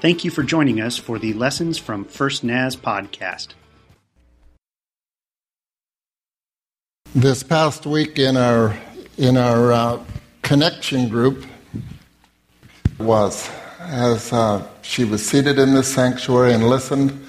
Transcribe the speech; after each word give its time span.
Thank 0.00 0.24
you 0.24 0.30
for 0.30 0.44
joining 0.44 0.80
us 0.80 0.96
for 0.96 1.18
the 1.18 1.32
Lessons 1.32 1.76
from 1.76 2.04
First 2.04 2.44
Naz 2.44 2.76
podcast. 2.76 3.54
This 7.16 7.42
past 7.42 7.84
week 7.84 8.16
in 8.16 8.36
our 8.36 8.78
in 9.16 9.36
our 9.36 9.72
uh, 9.72 10.04
connection 10.42 11.08
group 11.08 11.44
was 13.00 13.50
as 13.80 14.32
uh, 14.32 14.64
she 14.82 15.02
was 15.04 15.26
seated 15.26 15.58
in 15.58 15.74
this 15.74 15.92
sanctuary 15.92 16.52
and 16.52 16.68
listened 16.68 17.26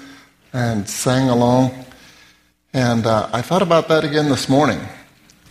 and 0.52 0.88
sang 0.88 1.28
along, 1.28 1.72
and 2.72 3.04
uh, 3.04 3.28
I 3.32 3.42
thought 3.42 3.62
about 3.62 3.88
that 3.88 4.04
again 4.04 4.28
this 4.28 4.48
morning. 4.48 4.78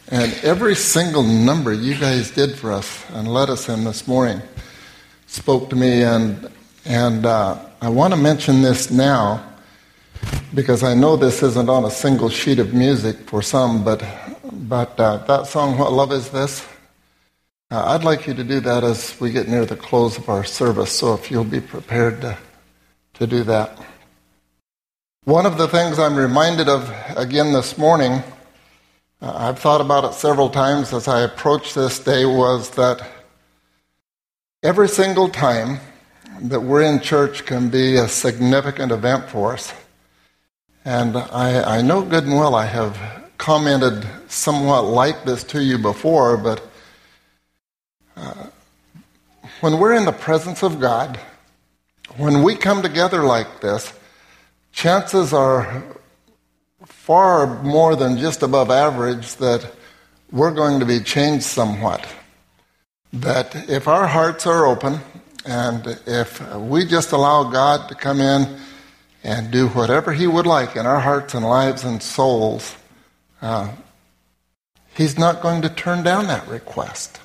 And 0.08 0.34
every 0.42 0.76
single 0.76 1.24
number 1.24 1.74
you 1.74 1.96
guys 1.96 2.32
did 2.32 2.58
for 2.58 2.72
us 2.72 3.04
and 3.10 3.28
led 3.28 3.50
us 3.50 3.68
in 3.68 3.84
this 3.84 4.08
morning 4.08 4.42
spoke 5.30 5.70
to 5.70 5.76
me, 5.76 6.02
and 6.02 6.50
and 6.90 7.26
uh, 7.26 7.64
I 7.82 7.88
want 7.88 8.14
to 8.14 8.20
mention 8.20 8.64
this 8.64 8.90
now 8.90 9.46
because 10.56 10.82
I 10.84 10.96
know 10.96 11.16
this 11.16 11.44
isn't 11.44 11.70
on 11.70 11.86
a 11.86 11.92
single 11.92 12.30
sheet 12.30 12.58
of 12.58 12.74
music 12.74 13.16
for 13.30 13.42
some, 13.44 13.84
but 13.84 14.04
but 14.52 15.00
uh, 15.00 15.18
that 15.28 15.46
song, 15.46 15.78
"What 15.78 15.94
Love 15.94 16.12
Is 16.12 16.30
This," 16.32 16.68
uh, 17.70 17.94
I'd 17.94 18.04
like 18.04 18.26
you 18.26 18.34
to 18.34 18.44
do 18.44 18.60
that 18.62 18.84
as 18.84 19.16
we 19.22 19.32
get 19.32 19.48
near 19.48 19.66
the 19.66 19.76
close 19.76 20.18
of 20.18 20.28
our 20.28 20.44
service. 20.44 20.92
So 20.92 21.14
if 21.14 21.30
you'll 21.30 21.44
be 21.44 21.62
prepared 21.62 22.22
to 22.22 22.38
to 23.14 23.28
do 23.28 23.44
that. 23.44 23.78
One 25.26 25.46
of 25.46 25.60
the 25.60 25.68
things 25.68 26.00
I'm 26.00 26.16
reminded 26.16 26.68
of 26.68 26.92
again 27.16 27.54
this 27.54 27.78
morning 27.78 28.24
uh, 29.22 29.34
I've 29.36 29.60
thought 29.60 29.82
about 29.82 30.06
it 30.06 30.14
several 30.14 30.50
times 30.50 30.94
as 30.94 31.08
I 31.08 31.22
approach 31.22 31.74
this 31.74 32.00
day 32.00 32.26
was 32.26 32.72
that 32.72 33.06
every 34.64 34.88
single 34.88 35.30
time 35.30 35.82
that 36.42 36.62
we're 36.62 36.82
in 36.82 37.02
church 37.02 37.46
can 37.46 37.70
be 37.70 37.96
a 37.96 38.08
significant 38.08 38.92
event 38.92 39.30
for 39.30 39.54
us. 39.54 39.74
And 40.86 41.18
I, 41.18 41.80
I 41.80 41.82
know 41.82 42.02
good 42.02 42.24
and 42.24 42.34
well 42.34 42.56
I 42.56 42.66
have 42.66 42.98
commented 43.38 44.08
somewhat 44.28 44.82
like 44.82 45.26
this 45.26 45.44
to 45.46 45.64
you 45.64 45.78
before, 45.78 46.38
but 46.38 46.66
uh, 48.16 48.48
when 49.62 49.80
we're 49.80 49.94
in 49.94 50.06
the 50.06 50.12
presence 50.12 50.64
of 50.64 50.80
God, 50.80 51.20
when 52.18 52.44
we 52.44 52.56
come 52.56 52.82
together 52.82 53.24
like 53.24 53.62
this, 53.62 53.94
chances 54.72 55.34
are 55.34 55.84
far 56.86 57.62
more 57.64 57.96
than 57.96 58.18
just 58.18 58.44
above 58.44 58.72
average 58.72 59.36
that 59.36 59.72
we're 60.32 60.52
going 60.52 60.80
to 60.80 60.86
be 60.86 61.00
changed 61.00 61.46
somewhat. 61.46 62.08
That 63.12 63.70
if 63.70 63.88
our 63.88 64.08
hearts 64.08 64.46
are 64.46 64.66
open 64.66 65.02
and 65.50 66.00
if 66.06 66.40
we 66.56 66.86
just 66.86 67.12
allow 67.12 67.50
God 67.50 67.90
to 67.90 67.96
come 67.96 68.22
in 68.22 68.60
and 69.24 69.52
do 69.52 69.68
whatever 69.70 70.14
He 70.14 70.28
would 70.28 70.46
like 70.46 70.76
in 70.76 70.86
our 70.86 71.00
hearts 71.00 71.34
and 71.34 71.44
lives 71.44 71.84
and 71.84 72.02
souls, 72.04 72.76
uh, 73.42 73.72
He's 74.94 75.18
not 75.18 75.42
going 75.42 75.64
to 75.64 75.70
turn 75.70 76.04
down 76.04 76.28
that 76.28 76.48
request. 76.48 77.20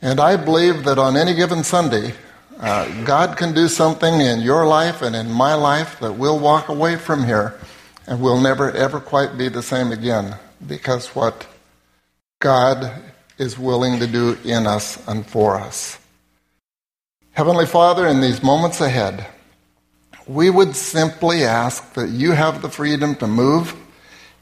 And 0.00 0.20
I 0.20 0.36
believe 0.36 0.84
that 0.84 0.98
on 0.98 1.16
any 1.16 1.34
given 1.34 1.64
Sunday, 1.64 2.14
uh, 2.60 3.04
God 3.04 3.36
can 3.36 3.52
do 3.52 3.66
something 3.66 4.20
in 4.20 4.40
your 4.40 4.66
life 4.66 5.02
and 5.02 5.16
in 5.16 5.30
my 5.30 5.54
life 5.54 5.98
that 6.00 6.12
we'll 6.12 6.38
walk 6.38 6.68
away 6.68 6.96
from 6.96 7.24
here 7.24 7.58
and 8.06 8.20
we'll 8.20 8.40
never, 8.40 8.70
ever 8.72 9.00
quite 9.00 9.36
be 9.36 9.48
the 9.48 9.62
same 9.62 9.90
again 9.90 10.36
because 10.66 11.08
what 11.16 11.46
God 12.40 12.92
is 13.38 13.58
willing 13.58 13.98
to 13.98 14.06
do 14.06 14.38
in 14.44 14.66
us 14.66 15.04
and 15.08 15.26
for 15.26 15.56
us. 15.56 15.98
Heavenly 17.34 17.64
Father, 17.64 18.06
in 18.06 18.20
these 18.20 18.42
moments 18.42 18.82
ahead, 18.82 19.26
we 20.26 20.50
would 20.50 20.76
simply 20.76 21.44
ask 21.44 21.94
that 21.94 22.10
you 22.10 22.32
have 22.32 22.60
the 22.60 22.68
freedom 22.68 23.14
to 23.16 23.26
move 23.26 23.74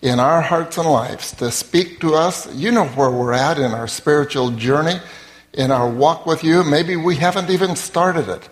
in 0.03 0.19
our 0.19 0.41
hearts 0.41 0.77
and 0.77 0.91
lives, 0.91 1.31
to 1.35 1.53
speak 1.53 2.01
to 2.01 2.17
us. 2.17 2.53
You 2.53 2.73
know 2.73 2.87
where 2.87 3.13
we're 3.13 3.33
at 3.33 3.61
in 3.61 3.71
our 3.71 3.87
spiritual 3.87 4.51
journey, 4.51 4.99
in 5.55 5.71
our 5.71 5.89
walk 5.89 6.27
with 6.27 6.43
you. 6.43 6.65
Maybe 6.65 6.97
we 6.97 7.15
haven't 7.15 7.49
even 7.49 7.77
started 7.77 8.29
it, 8.29 8.49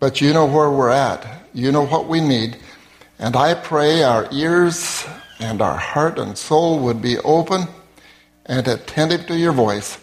but 0.00 0.20
you 0.20 0.34
know 0.34 0.44
where 0.44 0.70
we're 0.70 0.90
at. 0.90 1.26
You 1.54 1.72
know 1.72 1.86
what 1.86 2.08
we 2.08 2.20
need. 2.20 2.58
And 3.18 3.36
I 3.36 3.54
pray 3.54 4.02
our 4.02 4.28
ears 4.32 5.06
and 5.40 5.62
our 5.62 5.78
heart 5.78 6.18
and 6.18 6.36
soul 6.36 6.80
would 6.80 7.00
be 7.00 7.16
open 7.20 7.68
and 8.44 8.68
attentive 8.68 9.26
to 9.28 9.38
your 9.38 9.52
voice. 9.52 9.96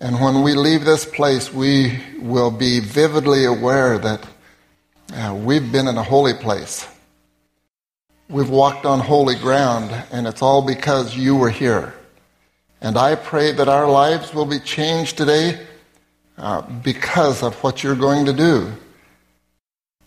And 0.00 0.20
when 0.20 0.42
we 0.42 0.54
leave 0.54 0.84
this 0.84 1.06
place, 1.06 1.52
we 1.52 1.98
will 2.18 2.50
be 2.50 2.80
vividly 2.80 3.46
aware 3.46 3.98
that 3.98 4.26
uh, 5.14 5.34
we've 5.34 5.72
been 5.72 5.88
in 5.88 5.96
a 5.96 6.02
holy 6.02 6.34
place. 6.34 6.86
We've 8.28 8.50
walked 8.50 8.84
on 8.84 9.00
holy 9.00 9.36
ground, 9.36 9.90
and 10.12 10.26
it's 10.26 10.42
all 10.42 10.60
because 10.60 11.16
you 11.16 11.36
were 11.36 11.50
here. 11.50 11.94
And 12.80 12.98
I 12.98 13.14
pray 13.14 13.52
that 13.52 13.68
our 13.68 13.88
lives 13.88 14.34
will 14.34 14.44
be 14.44 14.58
changed 14.58 15.16
today 15.16 15.64
uh, 16.36 16.60
because 16.60 17.42
of 17.42 17.54
what 17.62 17.82
you're 17.82 17.96
going 17.96 18.26
to 18.26 18.32
do. 18.34 18.72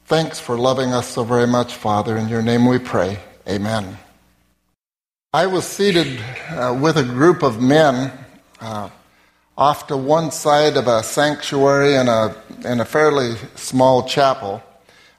Thanks 0.05 0.39
for 0.39 0.57
loving 0.57 0.93
us 0.93 1.07
so 1.07 1.23
very 1.23 1.47
much, 1.47 1.73
Father. 1.73 2.17
In 2.17 2.29
your 2.29 2.41
name 2.43 2.67
we 2.67 2.77
pray. 2.77 3.19
Amen. 3.47 3.97
I 5.33 5.47
was 5.47 5.65
seated 5.65 6.19
uh, 6.49 6.77
with 6.79 6.97
a 6.97 7.03
group 7.03 7.41
of 7.41 7.61
men 7.61 8.11
uh, 8.59 8.89
off 9.59 9.87
to 9.87 9.97
one 9.97 10.31
side 10.31 10.77
of 10.77 10.87
a 10.87 11.03
sanctuary 11.03 11.93
in 11.93 12.07
a, 12.07 12.33
in 12.63 12.79
a 12.79 12.85
fairly 12.85 13.35
small 13.55 14.07
chapel. 14.07 14.63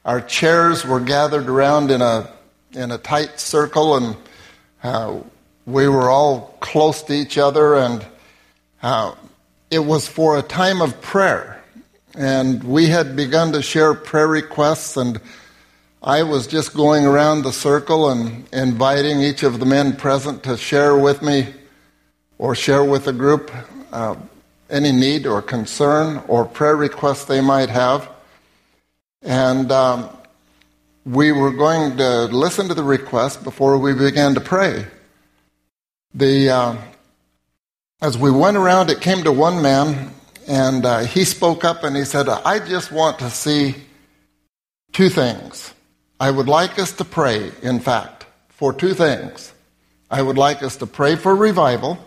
Our 0.07 0.23
chairs 0.23 0.83
were 0.83 0.99
gathered 0.99 1.47
around 1.47 1.91
in 1.91 2.01
a, 2.01 2.33
in 2.73 2.91
a 2.91 2.97
tight 2.97 3.39
circle, 3.39 3.99
and 3.99 4.17
uh, 4.83 5.21
we 5.67 5.89
were 5.89 6.09
all 6.09 6.57
close 6.61 7.03
to 7.03 7.13
each 7.13 7.37
other, 7.37 7.75
and 7.75 8.07
uh, 8.83 9.15
it 9.71 9.81
was 9.81 10.09
for 10.09 10.39
a 10.39 10.43
time 10.43 10.81
of 10.81 11.03
prayer. 11.03 11.63
And 12.15 12.65
we 12.65 12.87
had 12.87 13.15
begun 13.15 13.53
to 13.53 13.61
share 13.61 13.93
prayer 13.93 14.27
requests, 14.27 14.97
and 14.97 15.21
I 16.03 16.23
was 16.23 16.47
just 16.47 16.73
going 16.73 17.05
around 17.05 17.43
the 17.43 17.53
circle 17.53 18.09
and 18.09 18.49
inviting 18.55 19.21
each 19.21 19.43
of 19.43 19.61
the 19.61 19.67
men 19.67 19.97
present 19.97 20.45
to 20.45 20.57
share 20.57 20.97
with 20.97 21.21
me 21.21 21.49
or 22.39 22.55
share 22.55 22.83
with 22.83 23.05
the 23.05 23.13
group 23.13 23.51
uh, 23.93 24.17
any 24.69 24.93
need 24.93 25.27
or 25.27 25.43
concern 25.43 26.23
or 26.29 26.45
prayer 26.45 26.77
request 26.77 27.29
they 27.29 27.41
might 27.41 27.69
have. 27.69 28.09
And 29.23 29.71
um, 29.71 30.09
we 31.05 31.33
were 31.33 31.51
going 31.51 31.97
to 31.97 32.25
listen 32.27 32.69
to 32.69 32.75
the 32.75 32.83
request 32.83 33.43
before 33.43 33.79
we 33.79 33.93
began 33.93 34.35
to 34.35 34.41
pray. 34.41 34.87
The, 36.15 36.49
uh, 36.49 36.77
as 38.01 38.17
we 38.17 38.31
went 38.31 38.57
around, 38.57 38.91
it 38.91 39.01
came 39.01 39.25
to 39.25 39.33
one 39.33 39.63
man 39.63 40.13
and 40.47 40.85
uh, 40.85 41.01
he 41.01 41.25
spoke 41.25 41.65
up 41.65 41.85
and 41.85 41.97
he 41.97 42.05
said, 42.05 42.29
I 42.29 42.59
just 42.59 42.91
want 42.91 43.19
to 43.21 43.31
see 43.31 43.77
two 44.93 45.09
things. 45.09 45.73
I 46.19 46.31
would 46.31 46.49
like 46.49 46.79
us 46.79 46.93
to 46.95 47.05
pray, 47.05 47.53
in 47.63 47.81
fact, 47.81 48.27
for 48.49 48.73
two 48.73 48.95
things. 48.95 49.53
I 50.11 50.23
would 50.23 50.37
like 50.37 50.63
us 50.63 50.77
to 50.79 50.87
pray 50.87 51.17
for 51.17 51.35
revival. 51.35 51.99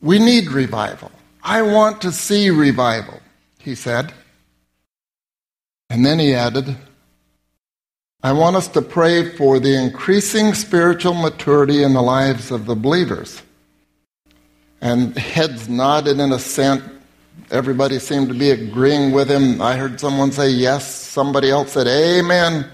We 0.00 0.18
need 0.18 0.50
revival. 0.50 1.10
I 1.42 1.62
want 1.62 2.02
to 2.02 2.12
see 2.12 2.50
revival, 2.50 3.20
he 3.58 3.74
said. 3.74 4.12
And 5.88 6.04
then 6.06 6.18
he 6.18 6.34
added, 6.34 6.76
I 8.22 8.32
want 8.32 8.56
us 8.56 8.68
to 8.68 8.82
pray 8.82 9.30
for 9.36 9.58
the 9.58 9.74
increasing 9.74 10.54
spiritual 10.54 11.14
maturity 11.14 11.82
in 11.82 11.94
the 11.94 12.02
lives 12.02 12.50
of 12.50 12.66
the 12.66 12.74
believers. 12.74 13.42
And 14.80 15.16
heads 15.16 15.68
nodded 15.68 16.20
in 16.20 16.32
assent 16.32 16.82
Everybody 17.50 17.98
seemed 17.98 18.28
to 18.28 18.34
be 18.34 18.50
agreeing 18.50 19.10
with 19.10 19.28
him. 19.28 19.60
I 19.60 19.76
heard 19.76 19.98
someone 19.98 20.30
say 20.30 20.50
yes. 20.50 20.86
Somebody 20.94 21.50
else 21.50 21.72
said 21.72 21.88
amen. 21.88 22.70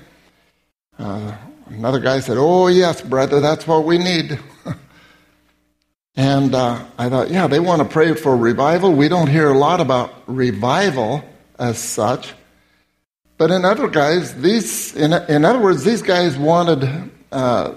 Uh, 0.98 1.34
another 1.68 1.98
guy 1.98 2.20
said, 2.20 2.36
Oh, 2.38 2.66
yes, 2.66 3.00
brother, 3.00 3.40
that's 3.40 3.66
what 3.66 3.84
we 3.84 3.96
need. 3.96 4.38
And 6.16 6.54
uh, 6.54 6.82
I 6.98 7.10
thought, 7.10 7.30
yeah, 7.30 7.46
they 7.46 7.60
want 7.60 7.82
to 7.82 7.88
pray 7.88 8.14
for 8.14 8.34
revival. 8.36 8.92
We 8.92 9.08
don't 9.08 9.28
hear 9.28 9.50
a 9.50 9.58
lot 9.58 9.80
about 9.80 10.14
revival 10.26 11.22
as 11.58 11.78
such. 11.78 12.32
But 13.36 13.50
in 13.50 13.66
other 13.66 13.86
guys, 13.86 14.34
these, 14.40 14.96
in, 14.96 15.12
in 15.12 15.44
other 15.44 15.58
words, 15.58 15.84
these 15.84 16.00
guys 16.00 16.38
wanted 16.38 17.10
uh, 17.30 17.74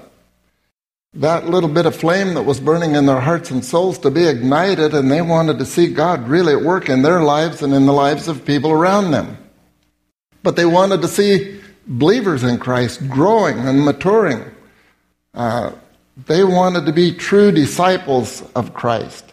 that 1.16 1.50
little 1.50 1.70
bit 1.70 1.86
of 1.86 1.96
flame 1.96 2.36
that 2.36 2.44
was 2.44 2.62
burning 2.62 2.96
in 2.96 3.08
their 3.08 3.20
hearts 3.20 3.52
and 3.52 3.64
souls 3.64 4.00
to 4.00 4.12
be 4.12 4.26
ignited, 4.26 4.94
and 4.94 5.12
they 5.12 5.22
wanted 5.22 5.60
to 5.60 5.66
see 5.66 5.92
God 5.92 6.30
really 6.30 6.54
at 6.54 6.62
work 6.62 6.88
in 6.88 7.02
their 7.02 7.22
lives 7.22 7.62
and 7.62 7.74
in 7.74 7.86
the 7.86 7.94
lives 7.94 8.30
of 8.30 8.46
people 8.46 8.72
around 8.72 9.12
them. 9.12 9.38
But 10.44 10.56
they 10.56 10.66
wanted 10.66 11.02
to 11.02 11.10
see 11.10 11.60
believers 11.88 12.44
in 12.44 12.58
Christ 12.58 13.10
growing 13.10 13.58
and 13.60 13.84
maturing. 13.84 14.46
Uh, 15.34 15.72
they 16.26 16.44
wanted 16.44 16.86
to 16.86 16.92
be 16.92 17.14
true 17.14 17.52
disciples 17.52 18.44
of 18.56 18.74
Christ. 18.74 19.26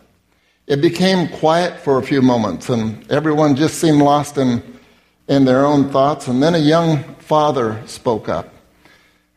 it 0.66 0.80
became 0.80 1.28
quiet 1.28 1.78
for 1.78 1.98
a 1.98 2.02
few 2.02 2.20
moments, 2.20 2.68
and 2.68 3.08
everyone 3.10 3.54
just 3.54 3.78
seemed 3.78 4.02
lost 4.02 4.36
in, 4.36 4.62
in 5.28 5.44
their 5.44 5.64
own 5.64 5.90
thoughts. 5.90 6.26
And 6.26 6.42
then 6.42 6.54
a 6.56 6.58
young 6.58 7.04
father 7.20 7.80
spoke 7.86 8.28
up. 8.28 8.52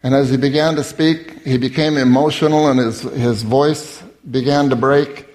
And 0.01 0.15
as 0.15 0.31
he 0.31 0.37
began 0.37 0.75
to 0.75 0.83
speak, 0.83 1.45
he 1.45 1.57
became 1.57 1.97
emotional, 1.97 2.67
and 2.67 2.79
his, 2.79 3.01
his 3.01 3.43
voice 3.43 4.01
began 4.29 4.69
to 4.69 4.75
break. 4.75 5.27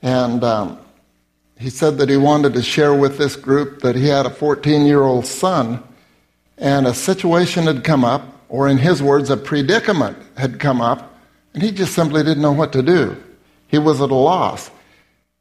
And 0.00 0.42
um, 0.42 0.78
he 1.58 1.68
said 1.68 1.98
that 1.98 2.08
he 2.08 2.16
wanted 2.16 2.54
to 2.54 2.62
share 2.62 2.94
with 2.94 3.18
this 3.18 3.36
group 3.36 3.82
that 3.82 3.96
he 3.96 4.06
had 4.06 4.24
a 4.24 4.30
14 4.30 4.86
year 4.86 5.02
old 5.02 5.26
son, 5.26 5.82
and 6.56 6.86
a 6.86 6.94
situation 6.94 7.64
had 7.64 7.84
come 7.84 8.04
up, 8.04 8.22
or 8.48 8.68
in 8.68 8.78
his 8.78 9.02
words, 9.02 9.28
a 9.28 9.36
predicament 9.36 10.16
had 10.36 10.58
come 10.58 10.80
up, 10.80 11.09
and 11.54 11.62
he 11.62 11.70
just 11.72 11.94
simply 11.94 12.22
didn't 12.22 12.42
know 12.42 12.52
what 12.52 12.72
to 12.72 12.82
do. 12.82 13.16
He 13.68 13.78
was 13.78 14.00
at 14.00 14.10
a 14.10 14.14
loss. 14.14 14.70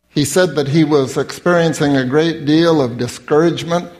He 0.09 0.25
said 0.25 0.55
that 0.55 0.67
he 0.67 0.83
was 0.83 1.17
experiencing 1.17 1.95
a 1.95 2.05
great 2.05 2.45
deal 2.45 2.81
of 2.81 2.97
discouragement 2.97 3.91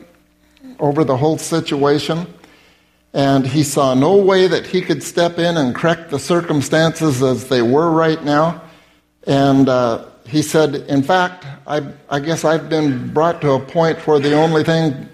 over 0.78 1.04
the 1.04 1.16
whole 1.16 1.38
situation, 1.38 2.26
and 3.12 3.46
he 3.46 3.62
saw 3.62 3.94
no 3.94 4.16
way 4.16 4.46
that 4.48 4.66
he 4.66 4.80
could 4.80 5.02
step 5.02 5.38
in 5.38 5.56
and 5.56 5.74
correct 5.74 6.10
the 6.10 6.18
circumstances 6.18 7.22
as 7.22 7.48
they 7.48 7.62
were 7.62 7.90
right 7.90 8.22
now. 8.24 8.62
And 9.26 9.68
uh, 9.68 10.06
he 10.26 10.42
said, 10.42 10.74
In 10.74 11.02
fact, 11.02 11.46
I, 11.66 11.92
I 12.08 12.20
guess 12.20 12.44
I've 12.44 12.68
been 12.68 13.12
brought 13.12 13.40
to 13.42 13.52
a 13.52 13.60
point 13.60 14.06
where 14.06 14.18
the 14.18 14.34
only 14.34 14.64
thing 14.64 15.08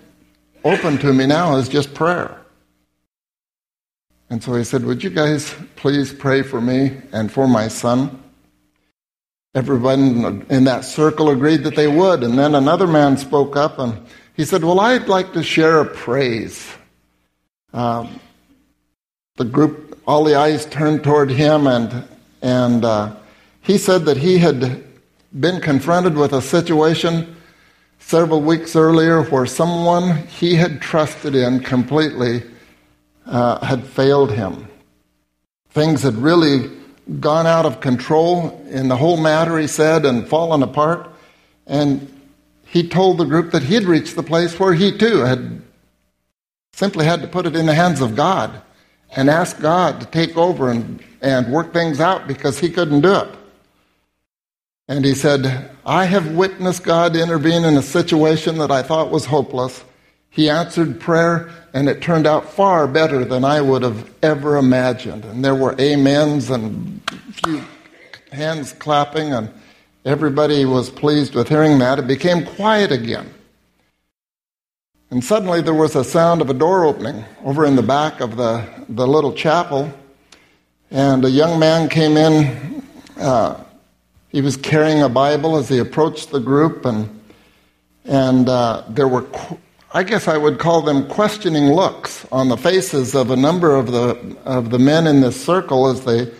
open 0.65 0.99
to 0.99 1.13
me 1.13 1.27
now 1.27 1.57
is 1.57 1.69
just 1.69 1.95
prayer. 1.95 2.39
And 4.29 4.43
so 4.43 4.55
he 4.55 4.65
said, 4.65 4.85
Would 4.85 5.05
you 5.05 5.11
guys 5.11 5.55
please 5.77 6.13
pray 6.13 6.43
for 6.43 6.61
me 6.61 6.97
and 7.13 7.31
for 7.31 7.47
my 7.47 7.69
son? 7.69 8.23
Everyone 9.55 10.45
in 10.51 10.65
that 10.65 10.85
circle 10.85 11.31
agreed 11.31 11.65
that 11.65 11.77
they 11.77 11.89
would. 11.89 12.23
And 12.23 12.39
then 12.39 12.55
another 12.55 12.87
man 12.87 13.17
spoke 13.17 13.57
up 13.57 13.79
and 13.79 14.07
he 14.35 14.45
said, 14.45 14.65
Well, 14.65 14.81
I'd 14.81 15.09
like 15.09 15.33
to 15.33 15.43
share 15.43 15.81
a 15.81 15.87
praise. 15.87 16.71
Um, 17.73 18.21
the 19.37 19.45
group, 19.45 19.99
all 20.07 20.25
the 20.25 20.35
eyes 20.35 20.67
turned 20.67 21.05
toward 21.05 21.31
him, 21.31 21.67
and, 21.67 22.05
and 22.41 22.85
uh, 22.85 23.17
he 23.61 23.77
said 23.79 24.07
that 24.07 24.17
he 24.17 24.39
had 24.39 24.85
been 25.39 25.61
confronted 25.61 26.17
with 26.17 26.33
a 26.33 26.41
situation 26.41 27.37
several 27.99 28.41
weeks 28.41 28.77
earlier 28.77 29.23
where 29.25 29.47
someone 29.47 30.27
he 30.27 30.55
had 30.55 30.81
trusted 30.81 31.35
in 31.35 31.61
completely 31.61 32.43
uh, 33.27 33.65
had 33.65 33.87
failed 33.87 34.33
him. 34.33 34.69
Things 35.71 36.03
had 36.03 36.15
really 36.15 36.71
gone 37.21 37.47
out 37.47 37.67
of 37.67 37.81
control 37.81 38.65
in 38.71 38.89
the 38.89 38.97
whole 38.97 39.17
matter, 39.17 39.59
he 39.59 39.67
said, 39.67 40.05
and 40.05 40.27
fallen 40.27 40.63
apart. 40.63 41.11
And 41.67 42.13
he 42.67 42.89
told 42.89 43.19
the 43.19 43.25
group 43.25 43.53
that 43.53 43.63
he'd 43.63 43.85
reached 43.85 44.17
the 44.17 44.23
place 44.23 44.59
where 44.59 44.75
he 44.75 44.97
too 44.97 45.19
had 45.19 45.63
simply 46.73 47.07
had 47.07 47.23
to 47.23 47.29
put 47.29 47.47
it 47.47 47.57
in 47.57 47.67
the 47.67 47.75
hands 47.75 48.01
of 48.01 48.17
God 48.17 48.61
and 49.15 49.31
ask 49.31 49.61
God 49.61 50.01
to 50.01 50.07
take 50.07 50.37
over 50.37 50.71
and, 50.71 51.03
and 51.23 51.53
work 51.53 51.73
things 51.73 52.01
out 52.01 52.27
because 52.27 52.59
he 52.59 52.71
couldn't 52.71 53.01
do 53.01 53.15
it. 53.15 53.29
And 54.89 55.05
he 55.05 55.15
said, 55.15 55.71
I 55.85 56.05
have 56.05 56.35
witnessed 56.35 56.85
God 56.85 57.17
intervene 57.17 57.65
in 57.65 57.77
a 57.77 57.83
situation 57.83 58.59
that 58.59 58.71
I 58.71 58.83
thought 58.83 59.11
was 59.11 59.27
hopeless. 59.27 59.85
He 60.29 60.51
answered 60.51 61.01
prayer, 61.01 61.51
and 61.77 61.91
it 61.91 62.01
turned 62.01 62.27
out 62.27 62.51
far 62.51 62.89
better 62.89 63.23
than 63.23 63.45
I 63.45 63.61
would 63.61 63.83
have 63.83 64.11
ever 64.23 64.57
imagined. 64.57 65.27
And 65.27 65.45
there 65.45 65.55
were 65.55 65.79
amens 65.79 66.49
and 66.49 67.03
few 67.45 67.63
hands 68.33 68.73
clapping, 68.73 69.35
and 69.35 69.51
everybody 70.07 70.65
was 70.65 70.89
pleased 70.89 71.35
with 71.35 71.51
hearing 71.51 71.79
that. 71.81 71.99
It 71.99 72.07
became 72.07 72.47
quiet 72.47 72.93
again. 72.93 73.29
And 75.11 75.23
suddenly 75.23 75.61
there 75.61 75.75
was 75.75 75.95
a 75.97 76.03
sound 76.03 76.41
of 76.41 76.49
a 76.49 76.55
door 76.55 76.87
opening 76.87 77.23
over 77.45 77.67
in 77.67 77.77
the 77.77 77.83
back 77.83 78.23
of 78.23 78.39
the, 78.39 78.67
the 78.89 79.07
little 79.07 79.35
chapel, 79.35 79.93
and 80.91 81.27
a 81.27 81.31
young 81.31 81.61
man 81.61 81.91
came 81.91 82.17
in. 82.17 82.83
Uh, 83.19 83.63
he 84.31 84.41
was 84.41 84.57
carrying 84.57 85.03
a 85.03 85.11
Bible 85.11 85.59
as 85.59 85.69
he 85.69 85.77
approached 85.77 86.31
the 86.31 86.41
group, 86.41 86.87
and, 86.87 87.21
and 88.07 88.49
uh, 88.49 88.83
there 88.89 89.09
were 89.09 89.27
I 89.97 90.03
guess 90.03 90.29
I 90.29 90.37
would 90.37 90.59
call 90.59 90.83
them 90.83 91.09
questioning 91.09 91.73
looks 91.73 92.27
on 92.31 92.51
the 92.51 92.59
faces 92.59 93.15
of 93.15 93.31
a 93.31 93.37
number 93.37 93.75
of 93.75 93.93
the, 93.93 94.37
of 94.45 94.69
the 94.69 94.79
men 94.79 95.07
in 95.07 95.23
this 95.23 95.43
circle 95.43 95.87
as 95.87 96.05
they 96.05 96.31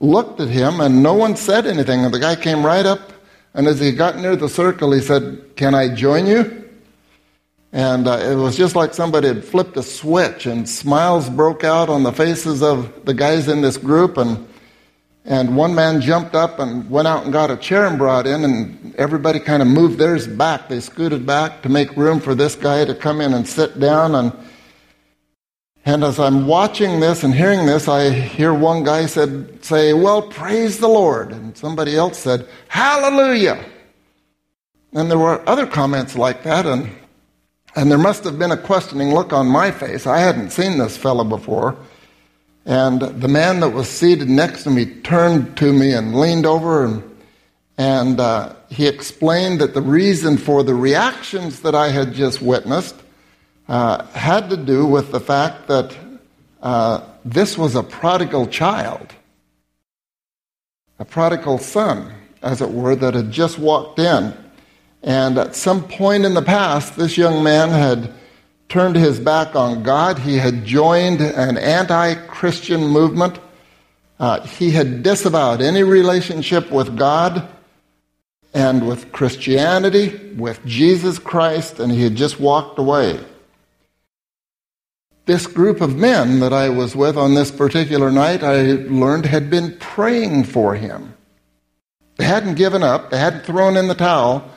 looked 0.00 0.40
at 0.40 0.48
him, 0.48 0.78
and 0.78 1.02
no 1.02 1.14
one 1.14 1.34
said 1.34 1.66
anything. 1.66 2.04
And 2.04 2.12
the 2.12 2.18
guy 2.18 2.36
came 2.36 2.66
right 2.66 2.84
up, 2.84 3.10
and 3.54 3.66
as 3.66 3.80
he 3.80 3.92
got 3.92 4.18
near 4.18 4.36
the 4.36 4.50
circle, 4.50 4.92
he 4.92 5.00
said, 5.00 5.56
Can 5.56 5.74
I 5.74 5.94
join 5.94 6.26
you? 6.26 6.68
And 7.72 8.06
uh, 8.06 8.18
it 8.18 8.34
was 8.34 8.58
just 8.58 8.76
like 8.76 8.92
somebody 8.92 9.28
had 9.28 9.42
flipped 9.42 9.74
a 9.78 9.82
switch, 9.82 10.44
and 10.44 10.68
smiles 10.68 11.30
broke 11.30 11.64
out 11.64 11.88
on 11.88 12.02
the 12.02 12.12
faces 12.12 12.62
of 12.62 13.06
the 13.06 13.14
guys 13.14 13.48
in 13.48 13.62
this 13.62 13.78
group. 13.78 14.18
And 14.18 14.46
and 15.24 15.56
one 15.56 15.74
man 15.74 16.00
jumped 16.00 16.34
up 16.34 16.58
and 16.58 16.88
went 16.90 17.06
out 17.06 17.24
and 17.24 17.32
got 17.32 17.50
a 17.50 17.56
chair 17.56 17.86
and 17.86 17.96
brought 17.96 18.26
in, 18.26 18.44
and 18.44 18.94
everybody 18.96 19.38
kind 19.38 19.62
of 19.62 19.68
moved 19.68 19.98
theirs 19.98 20.26
back. 20.26 20.68
They 20.68 20.80
scooted 20.80 21.24
back 21.24 21.62
to 21.62 21.68
make 21.68 21.96
room 21.96 22.18
for 22.18 22.34
this 22.34 22.56
guy 22.56 22.84
to 22.84 22.94
come 22.94 23.20
in 23.20 23.32
and 23.32 23.46
sit 23.46 23.78
down. 23.78 24.16
And, 24.16 24.32
and 25.84 26.02
as 26.02 26.18
I'm 26.18 26.48
watching 26.48 26.98
this 26.98 27.22
and 27.22 27.32
hearing 27.32 27.66
this, 27.66 27.86
I 27.86 28.10
hear 28.10 28.52
one 28.52 28.82
guy 28.82 29.06
said, 29.06 29.64
say, 29.64 29.92
Well, 29.92 30.22
praise 30.22 30.78
the 30.78 30.88
Lord. 30.88 31.30
And 31.30 31.56
somebody 31.56 31.96
else 31.96 32.18
said, 32.18 32.48
Hallelujah. 32.66 33.64
And 34.92 35.08
there 35.08 35.18
were 35.18 35.48
other 35.48 35.66
comments 35.66 36.16
like 36.16 36.42
that, 36.42 36.66
and, 36.66 36.90
and 37.76 37.90
there 37.90 37.96
must 37.96 38.24
have 38.24 38.40
been 38.40 38.50
a 38.50 38.56
questioning 38.56 39.14
look 39.14 39.32
on 39.32 39.46
my 39.46 39.70
face. 39.70 40.06
I 40.06 40.18
hadn't 40.18 40.50
seen 40.50 40.78
this 40.78 40.96
fellow 40.96 41.24
before. 41.24 41.76
And 42.64 43.00
the 43.00 43.28
man 43.28 43.60
that 43.60 43.70
was 43.70 43.88
seated 43.88 44.28
next 44.28 44.64
to 44.64 44.70
me 44.70 44.86
turned 44.86 45.56
to 45.58 45.72
me 45.72 45.92
and 45.92 46.14
leaned 46.14 46.46
over 46.46 46.84
and, 46.84 47.02
and 47.76 48.20
uh, 48.20 48.54
he 48.68 48.86
explained 48.86 49.60
that 49.60 49.74
the 49.74 49.82
reason 49.82 50.36
for 50.36 50.62
the 50.62 50.74
reactions 50.74 51.60
that 51.60 51.74
I 51.74 51.88
had 51.88 52.12
just 52.12 52.40
witnessed 52.40 52.94
uh, 53.68 54.04
had 54.06 54.50
to 54.50 54.56
do 54.56 54.86
with 54.86 55.10
the 55.10 55.20
fact 55.20 55.66
that 55.68 55.96
uh, 56.62 57.02
this 57.24 57.58
was 57.58 57.74
a 57.74 57.82
prodigal 57.82 58.46
child, 58.46 59.12
a 60.98 61.04
prodigal 61.04 61.58
son, 61.58 62.12
as 62.42 62.60
it 62.60 62.70
were, 62.70 62.94
that 62.94 63.14
had 63.14 63.30
just 63.32 63.58
walked 63.58 63.98
in. 63.98 64.34
And 65.02 65.36
at 65.38 65.56
some 65.56 65.82
point 65.82 66.24
in 66.24 66.34
the 66.34 66.42
past, 66.42 66.96
this 66.96 67.18
young 67.18 67.42
man 67.42 67.70
had 67.70 68.14
turned 68.72 68.96
his 68.96 69.20
back 69.20 69.54
on 69.54 69.82
God. 69.82 70.18
He 70.18 70.38
had 70.38 70.64
joined 70.64 71.20
an 71.20 71.58
anti 71.58 72.14
Christian 72.14 72.86
movement. 72.86 73.38
Uh, 74.18 74.40
he 74.46 74.70
had 74.70 75.02
disavowed 75.02 75.60
any 75.60 75.82
relationship 75.82 76.70
with 76.70 76.96
God 76.96 77.46
and 78.54 78.88
with 78.88 79.12
Christianity, 79.12 80.32
with 80.36 80.64
Jesus 80.64 81.18
Christ, 81.18 81.80
and 81.80 81.92
he 81.92 82.02
had 82.02 82.14
just 82.14 82.40
walked 82.40 82.78
away. 82.78 83.20
This 85.26 85.46
group 85.46 85.82
of 85.82 85.94
men 85.94 86.40
that 86.40 86.54
I 86.54 86.70
was 86.70 86.96
with 86.96 87.18
on 87.18 87.34
this 87.34 87.50
particular 87.50 88.10
night, 88.10 88.42
I 88.42 88.62
learned 88.88 89.26
had 89.26 89.50
been 89.50 89.76
praying 89.80 90.44
for 90.44 90.74
him. 90.74 91.12
They 92.16 92.24
hadn't 92.24 92.54
given 92.54 92.82
up, 92.82 93.10
they 93.10 93.18
hadn't 93.18 93.44
thrown 93.44 93.76
in 93.76 93.88
the 93.88 93.94
towel, 93.94 94.50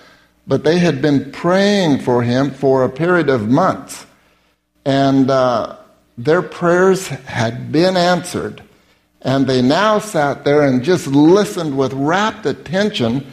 but 0.48 0.64
they 0.64 0.80
had 0.80 1.02
been 1.02 1.32
praying 1.32 2.00
for 2.00 2.22
him 2.22 2.52
for 2.52 2.84
a 2.84 2.90
period 2.90 3.30
of 3.30 3.50
months. 3.50 4.06
And 4.86 5.30
uh, 5.30 5.78
their 6.18 6.42
prayers 6.42 7.08
had 7.08 7.72
been 7.72 7.98
answered. 7.98 8.62
And 9.22 9.48
they 9.48 9.62
now 9.62 9.98
sat 10.00 10.44
there 10.44 10.62
and 10.62 10.84
just 10.84 11.08
listened 11.08 11.76
with 11.76 11.94
rapt 11.94 12.46
attention 12.46 13.26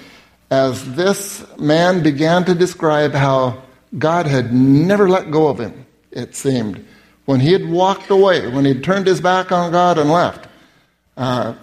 as 0.50 0.94
this 0.94 1.44
man 1.58 2.02
began 2.02 2.44
to 2.44 2.54
describe 2.54 3.12
how 3.12 3.62
God 3.98 4.26
had 4.26 4.52
never 4.52 5.08
let 5.08 5.30
go 5.30 5.48
of 5.48 5.58
him, 5.58 5.86
it 6.10 6.34
seemed. 6.34 6.84
When 7.26 7.40
he 7.40 7.52
had 7.52 7.68
walked 7.68 8.10
away, 8.10 8.48
when 8.48 8.64
he 8.64 8.80
turned 8.80 9.06
his 9.06 9.20
back 9.20 9.52
on 9.52 9.70
God 9.70 9.98
and 9.98 10.10
left, 10.10 10.48
uh, 11.16 11.54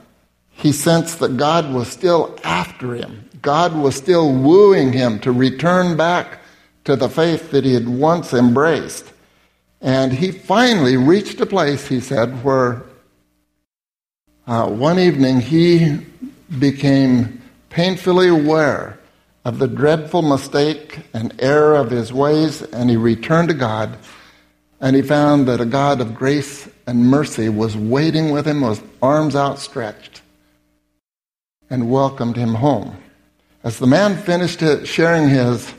he 0.52 0.72
sensed 0.72 1.20
that 1.20 1.38
God 1.38 1.74
was 1.74 1.88
still 1.88 2.38
after 2.44 2.94
him. 2.94 3.29
God 3.42 3.76
was 3.76 3.96
still 3.96 4.32
wooing 4.32 4.94
him 4.94 5.20
to 5.20 5.32
return 5.32 5.96
back 5.96 6.40
to 6.86 6.96
the 6.96 7.10
faith 7.10 7.52
that 7.52 7.66
he 7.66 7.74
had 7.74 7.88
once 7.88 8.34
embraced. 8.34 9.12
And 9.82 10.12
he 10.12 10.32
finally 10.32 10.98
reached 10.98 11.40
a 11.40 11.46
place, 11.46 11.88
he 11.88 12.00
said, 12.00 12.44
where 12.44 12.84
uh, 14.48 14.68
one 14.68 15.00
evening 15.00 15.40
he 15.40 16.00
became 16.58 17.42
painfully 17.70 18.28
aware 18.28 19.00
of 19.46 19.60
the 19.60 19.68
dreadful 19.68 20.22
mistake 20.22 21.00
and 21.14 21.34
error 21.40 21.76
of 21.76 21.92
his 21.92 22.12
ways, 22.12 22.62
and 22.62 22.90
he 22.90 22.98
returned 22.98 23.50
to 23.50 23.54
God. 23.54 23.98
And 24.82 24.96
he 24.96 25.02
found 25.02 25.48
that 25.48 25.62
a 25.62 25.66
God 25.66 26.02
of 26.02 26.16
grace 26.16 26.68
and 26.88 27.06
mercy 27.06 27.50
was 27.50 27.78
waiting 27.78 28.32
with 28.32 28.48
him 28.48 28.62
with 28.62 28.84
arms 29.02 29.36
outstretched 29.36 30.22
and 31.70 31.92
welcomed 31.92 32.36
him 32.36 32.56
home. 32.56 32.98
As 33.62 33.78
the 33.78 33.88
man 33.88 34.16
finished 34.16 34.64
sharing 34.88 35.28
his 35.28 35.74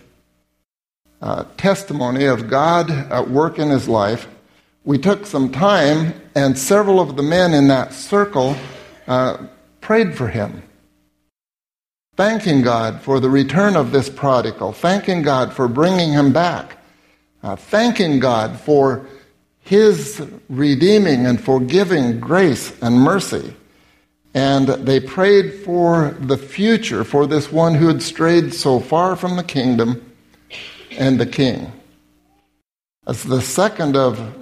uh, 1.23 1.45
testimony 1.57 2.27
of 2.27 2.49
God 2.49 2.91
at 2.91 3.31
work 3.31 3.59
in 3.59 3.71
his 3.71 3.89
life, 3.89 4.29
we 4.85 4.99
took 4.99 5.25
some 5.25 5.51
time, 5.51 6.13
and 6.35 6.59
several 6.59 7.01
of 7.01 7.17
the 7.17 7.23
men 7.23 7.55
in 7.55 7.69
that 7.69 7.95
circle 7.95 8.55
uh, 9.07 9.39
prayed 9.81 10.15
for 10.15 10.29
him, 10.29 10.63
thanking 12.17 12.61
God 12.61 13.01
for 13.01 13.19
the 13.19 13.31
return 13.31 13.77
of 13.77 13.93
this 13.93 14.11
prodigal, 14.11 14.73
thanking 14.73 15.23
God 15.23 15.53
for 15.53 15.67
bringing 15.67 16.13
him 16.13 16.33
back, 16.35 16.77
uh, 17.43 17.57
thanking 17.57 18.21
God 18.21 18.61
for 18.61 19.07
his 19.61 20.23
redeeming 20.51 21.25
and 21.25 21.43
forgiving 21.43 22.21
grace 22.21 22.79
and 22.83 22.97
mercy. 22.97 23.55
And 24.33 24.69
they 24.69 25.01
prayed 25.01 25.55
for 25.65 26.17
the 26.21 26.39
future, 26.39 27.03
for 27.05 27.27
this 27.27 27.51
one 27.51 27.75
who 27.75 27.89
had 27.89 28.03
strayed 28.03 28.55
so 28.55 28.79
far 28.79 29.17
from 29.17 29.37
the 29.37 29.43
kingdom 29.43 30.15
and 30.93 31.19
the 31.19 31.27
king. 31.27 31.73
As 33.07 33.25
the 33.25 33.41
second 33.41 33.97
of 33.97 34.35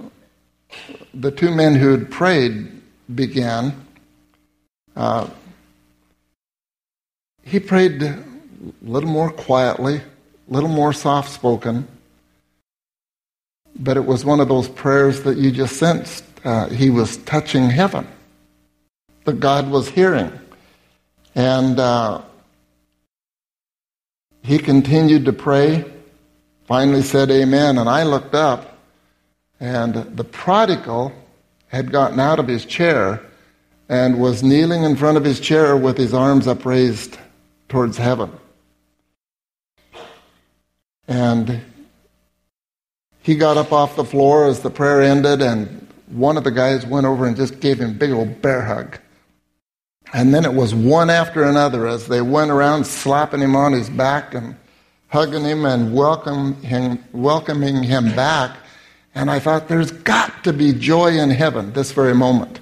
the 1.15 1.31
two 1.31 1.51
men 1.51 1.75
who 1.75 1.91
had 1.91 2.11
prayed 2.11 2.71
began, 3.15 3.87
uh, 4.95 5.29
he 7.43 7.59
prayed 7.59 8.03
a 8.03 8.23
little 8.83 9.09
more 9.09 9.31
quietly, 9.31 9.97
a 9.97 10.53
little 10.53 10.69
more 10.69 10.93
soft 10.93 11.33
spoken, 11.33 11.89
but 13.79 13.97
it 13.97 14.05
was 14.05 14.25
one 14.25 14.41
of 14.41 14.49
those 14.49 14.69
prayers 14.69 15.23
that 15.23 15.39
you 15.39 15.51
just 15.51 15.77
sensed 15.77 16.25
uh, 16.45 16.69
he 16.69 16.91
was 16.91 17.17
touching 17.19 17.71
heaven, 17.71 18.07
that 19.29 19.41
God 19.41 19.71
was 19.71 19.89
hearing. 19.89 20.33
And 21.35 21.79
uh, 21.79 22.23
he 24.43 24.59
continued 24.59 25.27
to 25.27 25.33
pray 25.33 25.85
finally 26.69 27.01
said 27.01 27.31
amen, 27.31 27.79
and 27.79 27.89
I 27.89 28.03
looked 28.03 28.35
up, 28.35 28.77
and 29.59 29.95
the 29.95 30.25
prodigal 30.25 31.13
had 31.69 31.91
gotten 31.91 32.21
out 32.21 32.39
of 32.39 32.47
his 32.47 32.67
chair 32.67 33.23
and 33.89 34.21
was 34.21 34.43
kneeling 34.43 34.83
in 34.83 34.95
front 34.95 35.17
of 35.17 35.25
his 35.25 35.41
chair 35.41 35.77
with 35.79 35.97
his 35.97 36.13
arms 36.13 36.47
upraised 36.47 37.19
towards 37.71 37.97
heaven. 37.97 38.31
And 41.09 41.63
he 43.23 43.35
got 43.35 43.57
up 43.57 43.73
off 43.73 43.97
the 43.97 44.05
floor 44.05 44.47
as 44.47 44.61
the 44.61 44.71
prayer 44.71 45.01
ended, 45.01 45.41
and 45.41 45.89
one 46.09 46.37
of 46.37 46.45
the 46.45 46.51
guys 46.51 46.85
went 46.85 47.07
over 47.07 47.27
and 47.27 47.35
just 47.35 47.61
gave 47.61 47.81
him 47.81 47.91
a 47.91 47.95
big 47.95 48.11
old 48.11 48.43
bear 48.43 48.63
hug. 48.63 48.99
And 50.13 50.35
then 50.35 50.45
it 50.45 50.55
was 50.55 50.75
one 50.75 51.11
after 51.11 51.45
another 51.45 51.87
as 51.87 52.09
they 52.09 52.23
went 52.23 52.51
around 52.51 52.87
slapping 52.87 53.41
him 53.41 53.55
on 53.55 53.73
his 53.73 53.91
back 53.91 54.35
and 54.35 54.57
hugging 55.09 55.45
him 55.45 55.65
and 55.65 55.93
welcome 55.93 56.55
him, 56.63 57.05
welcoming 57.13 57.83
him 57.83 58.15
back. 58.17 58.57
And 59.15 59.31
I 59.31 59.39
thought, 59.39 59.69
there's 59.69 59.91
got 59.91 60.45
to 60.45 60.53
be 60.53 60.73
joy 60.73 61.19
in 61.19 61.31
heaven 61.31 61.73
this 61.73 61.93
very 61.93 62.15
moment 62.15 62.61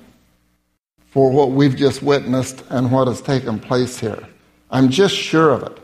for 1.10 1.30
what 1.30 1.50
we've 1.50 1.76
just 1.76 2.02
witnessed 2.02 2.64
and 2.70 2.90
what 2.90 3.08
has 3.08 3.20
taken 3.20 3.58
place 3.58 3.98
here. 3.98 4.26
I'm 4.70 4.90
just 4.90 5.14
sure 5.14 5.52
of 5.52 5.62
it. 5.62 5.78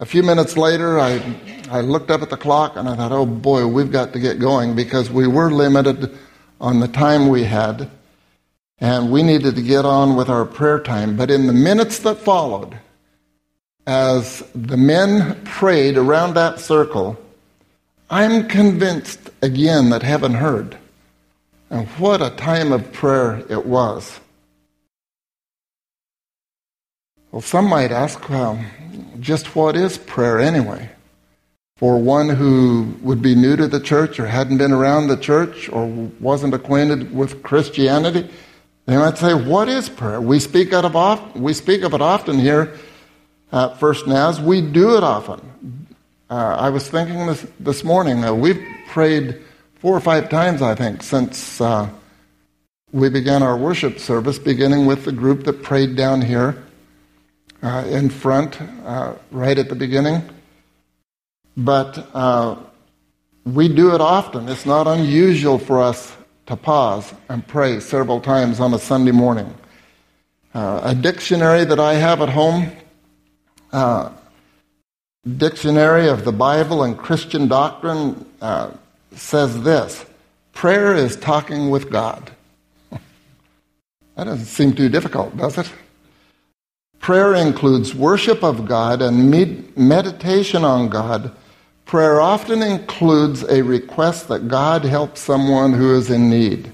A 0.00 0.06
few 0.06 0.22
minutes 0.22 0.56
later, 0.56 0.98
I, 0.98 1.22
I 1.70 1.80
looked 1.80 2.10
up 2.10 2.20
at 2.20 2.28
the 2.28 2.36
clock 2.36 2.76
and 2.76 2.88
I 2.88 2.96
thought, 2.96 3.12
oh 3.12 3.26
boy, 3.26 3.66
we've 3.66 3.90
got 3.90 4.12
to 4.12 4.18
get 4.18 4.38
going 4.38 4.74
because 4.74 5.10
we 5.10 5.26
were 5.26 5.50
limited 5.50 6.16
on 6.60 6.80
the 6.80 6.88
time 6.88 7.28
we 7.28 7.44
had 7.44 7.90
and 8.78 9.10
we 9.10 9.22
needed 9.22 9.54
to 9.56 9.62
get 9.62 9.84
on 9.84 10.16
with 10.16 10.28
our 10.28 10.44
prayer 10.44 10.80
time. 10.80 11.16
But 11.16 11.30
in 11.30 11.46
the 11.46 11.52
minutes 11.52 12.00
that 12.00 12.18
followed, 12.18 12.78
as 13.86 14.40
the 14.54 14.76
men 14.76 15.42
prayed 15.44 15.96
around 15.96 16.34
that 16.34 16.60
circle, 16.60 17.16
I'm 18.10 18.48
convinced 18.48 19.30
again 19.42 19.90
that 19.90 20.02
heaven 20.02 20.34
heard. 20.34 20.76
And 21.70 21.88
what 21.98 22.22
a 22.22 22.30
time 22.30 22.72
of 22.72 22.92
prayer 22.92 23.44
it 23.48 23.66
was. 23.66 24.20
Well, 27.32 27.42
some 27.42 27.68
might 27.68 27.90
ask, 27.90 28.28
well, 28.28 28.64
just 29.18 29.56
what 29.56 29.74
is 29.74 29.98
prayer 29.98 30.38
anyway? 30.38 30.90
For 31.76 31.98
one 31.98 32.28
who 32.28 32.94
would 33.02 33.20
be 33.20 33.34
new 33.34 33.56
to 33.56 33.66
the 33.66 33.80
church 33.80 34.20
or 34.20 34.26
hadn't 34.26 34.58
been 34.58 34.70
around 34.70 35.08
the 35.08 35.16
church 35.16 35.68
or 35.68 35.86
wasn't 36.20 36.54
acquainted 36.54 37.12
with 37.12 37.42
Christianity, 37.42 38.30
they 38.86 38.96
might 38.96 39.18
say, 39.18 39.34
What 39.34 39.68
is 39.68 39.88
prayer? 39.88 40.20
We 40.20 40.38
speak, 40.38 40.72
of, 40.72 41.36
we 41.36 41.54
speak 41.54 41.82
of 41.82 41.94
it 41.94 42.02
often 42.02 42.38
here 42.38 42.76
at 43.52 43.78
First 43.80 44.06
Naz. 44.06 44.40
We 44.40 44.60
do 44.60 44.96
it 44.96 45.02
often. 45.02 45.86
Uh, 46.28 46.56
I 46.58 46.70
was 46.70 46.88
thinking 46.88 47.26
this, 47.26 47.46
this 47.60 47.84
morning, 47.84 48.24
uh, 48.24 48.34
we've 48.34 48.62
prayed 48.88 49.40
four 49.76 49.96
or 49.96 50.00
five 50.00 50.28
times, 50.28 50.62
I 50.62 50.74
think, 50.74 51.02
since 51.02 51.60
uh, 51.60 51.88
we 52.92 53.08
began 53.08 53.42
our 53.42 53.56
worship 53.56 53.98
service, 53.98 54.38
beginning 54.38 54.86
with 54.86 55.04
the 55.04 55.12
group 55.12 55.44
that 55.44 55.62
prayed 55.62 55.96
down 55.96 56.20
here 56.22 56.62
uh, 57.62 57.84
in 57.88 58.10
front, 58.10 58.60
uh, 58.84 59.14
right 59.30 59.58
at 59.58 59.68
the 59.68 59.74
beginning. 59.74 60.22
But 61.56 62.06
uh, 62.14 62.56
we 63.44 63.68
do 63.68 63.94
it 63.94 64.00
often. 64.00 64.48
It's 64.48 64.66
not 64.66 64.86
unusual 64.86 65.58
for 65.58 65.80
us 65.80 66.14
to 66.46 66.56
pause 66.56 67.12
and 67.28 67.46
pray 67.46 67.80
several 67.80 68.20
times 68.20 68.60
on 68.60 68.74
a 68.74 68.78
Sunday 68.78 69.12
morning. 69.12 69.52
a 70.54 70.94
dictionary 70.94 71.64
that 71.64 71.80
I 71.80 71.94
have 71.94 72.20
at 72.20 72.28
home 72.28 72.70
uh, 73.74 74.10
Dictionary 75.36 76.06
of 76.08 76.24
the 76.24 76.32
Bible 76.32 76.82
and 76.82 76.98
Christian 76.98 77.48
Doctrine 77.48 78.26
uh, 78.42 78.70
says 79.12 79.62
this 79.62 80.04
prayer 80.52 80.94
is 80.94 81.16
talking 81.16 81.70
with 81.70 81.90
God. 81.90 82.30
that 82.90 84.24
doesn't 84.24 84.44
seem 84.44 84.74
too 84.74 84.90
difficult, 84.90 85.36
does 85.36 85.56
it? 85.58 85.72
Prayer 87.00 87.34
includes 87.34 87.94
worship 87.94 88.44
of 88.44 88.66
God 88.66 89.02
and 89.02 89.30
med- 89.30 89.76
meditation 89.76 90.62
on 90.62 90.88
God. 90.88 91.34
Prayer 91.84 92.20
often 92.20 92.62
includes 92.62 93.42
a 93.44 93.62
request 93.62 94.28
that 94.28 94.48
God 94.48 94.84
help 94.84 95.16
someone 95.16 95.72
who 95.72 95.94
is 95.94 96.10
in 96.10 96.30
need. 96.30 96.72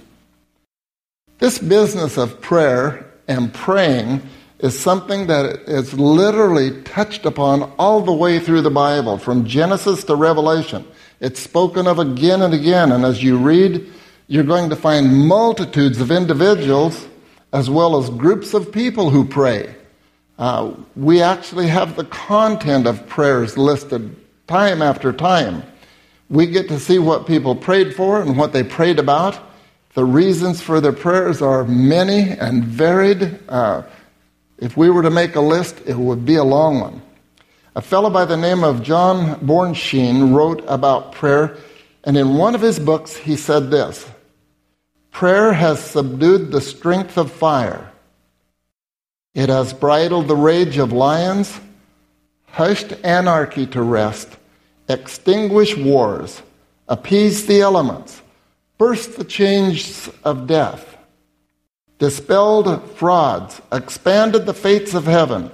This 1.39 1.59
business 1.59 2.17
of 2.17 2.41
prayer 2.41 3.11
and 3.27 3.53
praying 3.53 4.23
is 4.61 4.79
something 4.79 5.27
that 5.27 5.47
is 5.67 5.95
literally 5.95 6.83
touched 6.83 7.25
upon 7.25 7.63
all 7.79 8.03
the 8.03 8.13
way 8.13 8.39
through 8.39 8.61
the 8.61 8.71
Bible, 8.71 9.19
from 9.19 9.47
Genesis 9.47 10.05
to 10.05 10.15
Revelation. 10.15 10.87
It's 11.19 11.41
spoken 11.41 11.87
of 11.87 11.99
again 11.99 12.43
and 12.43 12.55
again, 12.55 12.93
and 12.93 13.05
as 13.05 13.23
you 13.23 13.39
read, 13.39 13.91
you're 14.29 14.45
going 14.45 14.71
to 14.71 14.77
find 14.77 15.27
multitudes 15.27 16.01
of 16.01 16.11
individuals 16.11 17.09
as 17.53 17.69
well 17.69 17.99
as 17.99 18.11
groups 18.11 18.55
of 18.55 18.71
people 18.71 19.11
who 19.11 19.25
pray. 19.25 19.75
Uh, 20.39 20.73
we 20.95 21.21
actually 21.21 21.67
have 21.67 21.97
the 21.97 22.05
content 22.05 22.87
of 22.87 23.07
prayers 23.09 23.59
listed 23.59 24.15
time 24.51 24.83
after 24.83 25.13
time. 25.13 25.63
We 26.29 26.47
get 26.47 26.67
to 26.69 26.81
see 26.81 26.99
what 26.99 27.29
people 27.29 27.55
prayed 27.55 27.95
for 27.95 28.21
and 28.21 28.37
what 28.37 28.53
they 28.53 28.65
prayed 28.65 28.99
about. 28.99 29.39
The 29.95 30.05
reasons 30.05 30.61
for 30.61 30.81
their 30.81 30.93
prayers 30.93 31.41
are 31.41 31.65
many 31.65 32.31
and 32.31 32.65
varied. 32.65 33.39
Uh, 33.49 33.85
if 34.59 34.77
we 34.77 34.91
were 34.91 35.03
to 35.03 35.11
make 35.11 35.37
a 35.37 35.41
list, 35.41 35.81
it 35.87 35.97
would 35.97 36.27
be 36.27 36.35
a 36.35 36.43
long 36.43 36.81
one. 36.81 37.01
A 37.77 37.81
fellow 37.81 38.11
by 38.11 38.25
the 38.25 38.37
name 38.37 38.65
of 38.65 38.83
John 38.83 39.37
Bornschein 39.37 40.35
wrote 40.35 40.65
about 40.67 41.13
prayer, 41.13 41.57
and 42.03 42.17
in 42.17 42.35
one 42.35 42.57
of 42.57 42.61
his 42.61 42.81
books, 42.81 43.17
he 43.17 43.37
said 43.37 43.71
this 43.71 44.05
Prayer 45.13 45.53
has 45.53 45.79
subdued 45.79 46.51
the 46.51 46.61
strength 46.61 47.17
of 47.17 47.31
fire, 47.31 47.93
it 49.33 49.49
has 49.49 49.73
bridled 49.73 50.27
the 50.27 50.35
rage 50.35 50.77
of 50.77 50.93
lions, 50.93 51.61
hushed 52.51 52.93
anarchy 53.05 53.67
to 53.69 53.81
rest, 53.81 54.37
extinguished 54.91 55.79
wars, 55.79 56.43
appeased 56.89 57.47
the 57.49 57.61
elements, 57.61 58.23
burst 58.79 59.17
the 59.17 59.25
chains 59.25 60.11
of 60.25 60.47
death. 60.47 60.97
Dispelled 61.99 62.91
frauds, 62.93 63.61
expanded 63.71 64.47
the 64.47 64.55
fates 64.55 64.95
of 64.95 65.05
heaven, 65.05 65.51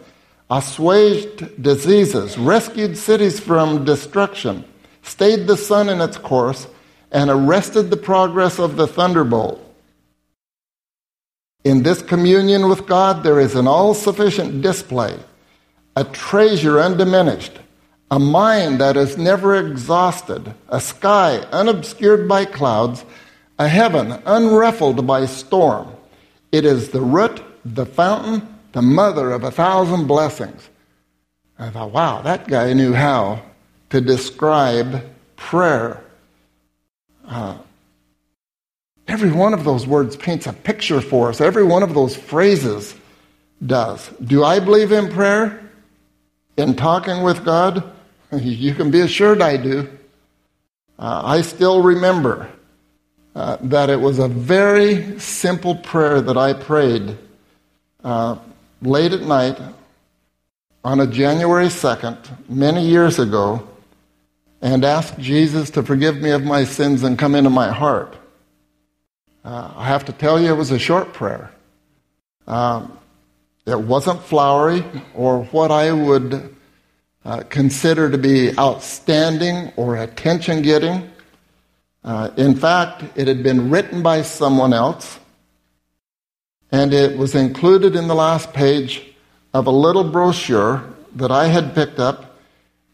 assuaged 0.48 1.62
diseases, 1.62 2.38
rescued 2.38 2.96
cities 2.96 3.40
from 3.40 3.84
destruction, 3.84 4.64
stayed 5.02 5.46
the 5.46 5.56
sun 5.56 5.88
in 5.88 6.00
its 6.00 6.16
course, 6.16 6.68
and 7.10 7.30
arrested 7.30 7.90
the 7.90 7.96
progress 7.96 8.58
of 8.58 8.76
the 8.76 8.86
thunderbolt. 8.86 9.60
In 11.64 11.82
this 11.82 12.00
communion 12.00 12.68
with 12.68 12.86
God, 12.86 13.24
there 13.24 13.40
is 13.40 13.56
an 13.56 13.66
all 13.66 13.92
sufficient 13.92 14.62
display, 14.62 15.18
a 15.96 16.04
treasure 16.04 16.80
undiminished, 16.80 17.58
a 18.10 18.18
mind 18.18 18.80
that 18.80 18.96
is 18.96 19.18
never 19.18 19.56
exhausted, 19.56 20.54
a 20.68 20.80
sky 20.80 21.38
unobscured 21.52 22.28
by 22.28 22.44
clouds, 22.44 23.04
a 23.58 23.68
heaven 23.68 24.12
unruffled 24.24 25.06
by 25.06 25.26
storm 25.26 25.96
it 26.52 26.64
is 26.64 26.88
the 26.88 27.00
root, 27.00 27.42
the 27.64 27.84
fountain, 27.84 28.48
the 28.72 28.82
mother 28.82 29.32
of 29.32 29.44
a 29.44 29.50
thousand 29.50 30.06
blessings. 30.06 30.68
I 31.58 31.70
thought, 31.70 31.92
wow, 31.92 32.22
that 32.22 32.48
guy 32.48 32.72
knew 32.72 32.92
how 32.92 33.42
to 33.90 34.00
describe 34.00 35.04
prayer. 35.36 36.02
Uh, 37.26 37.58
every 39.08 39.32
one 39.32 39.54
of 39.54 39.64
those 39.64 39.86
words 39.86 40.16
paints 40.16 40.46
a 40.46 40.52
picture 40.52 41.00
for 41.00 41.28
us. 41.28 41.40
Every 41.40 41.64
one 41.64 41.82
of 41.82 41.94
those 41.94 42.16
phrases 42.16 42.94
does. 43.64 44.08
Do 44.24 44.44
I 44.44 44.60
believe 44.60 44.92
in 44.92 45.10
prayer? 45.10 45.62
In 46.56 46.74
talking 46.74 47.22
with 47.22 47.44
God? 47.44 47.84
You 48.32 48.74
can 48.74 48.90
be 48.90 49.00
assured 49.00 49.40
I 49.40 49.56
do. 49.56 49.88
Uh, 50.98 51.22
I 51.24 51.42
still 51.42 51.82
remember 51.82 52.50
uh, 53.34 53.58
that 53.60 53.90
it 53.90 54.00
was 54.00 54.18
a 54.18 54.28
very 54.28 55.18
simple 55.20 55.76
prayer 55.76 56.20
that 56.20 56.36
I 56.36 56.54
prayed 56.54 57.18
uh, 58.02 58.38
late 58.82 59.12
at 59.12 59.22
night 59.22 59.58
on 60.84 61.00
a 61.00 61.06
January 61.06 61.66
2nd, 61.66 62.48
many 62.48 62.86
years 62.86 63.18
ago, 63.18 63.66
and 64.62 64.84
asked 64.84 65.18
Jesus 65.18 65.70
to 65.70 65.82
forgive 65.82 66.16
me 66.22 66.30
of 66.30 66.44
my 66.44 66.64
sins 66.64 67.02
and 67.02 67.18
come 67.18 67.34
into 67.34 67.50
my 67.50 67.70
heart. 67.70 68.16
Uh, 69.44 69.72
I 69.76 69.86
have 69.86 70.04
to 70.06 70.12
tell 70.12 70.40
you, 70.40 70.48
it 70.48 70.56
was 70.56 70.70
a 70.70 70.78
short 70.78 71.12
prayer. 71.12 71.52
Um, 72.46 72.98
it 73.66 73.78
wasn't 73.78 74.22
flowery 74.22 74.84
or 75.14 75.44
what 75.44 75.70
I 75.70 75.92
would 75.92 76.55
uh, 77.26 77.42
consider 77.48 78.08
to 78.08 78.16
be 78.16 78.56
outstanding 78.56 79.72
or 79.74 79.96
attention 79.96 80.62
getting. 80.62 81.10
Uh, 82.04 82.30
in 82.36 82.54
fact, 82.54 83.02
it 83.16 83.26
had 83.26 83.42
been 83.42 83.68
written 83.68 84.00
by 84.00 84.22
someone 84.22 84.72
else, 84.72 85.18
and 86.70 86.94
it 86.94 87.18
was 87.18 87.34
included 87.34 87.96
in 87.96 88.06
the 88.06 88.14
last 88.14 88.52
page 88.52 89.02
of 89.52 89.66
a 89.66 89.72
little 89.72 90.04
brochure 90.04 90.84
that 91.16 91.32
I 91.32 91.48
had 91.48 91.74
picked 91.74 91.98
up 91.98 92.36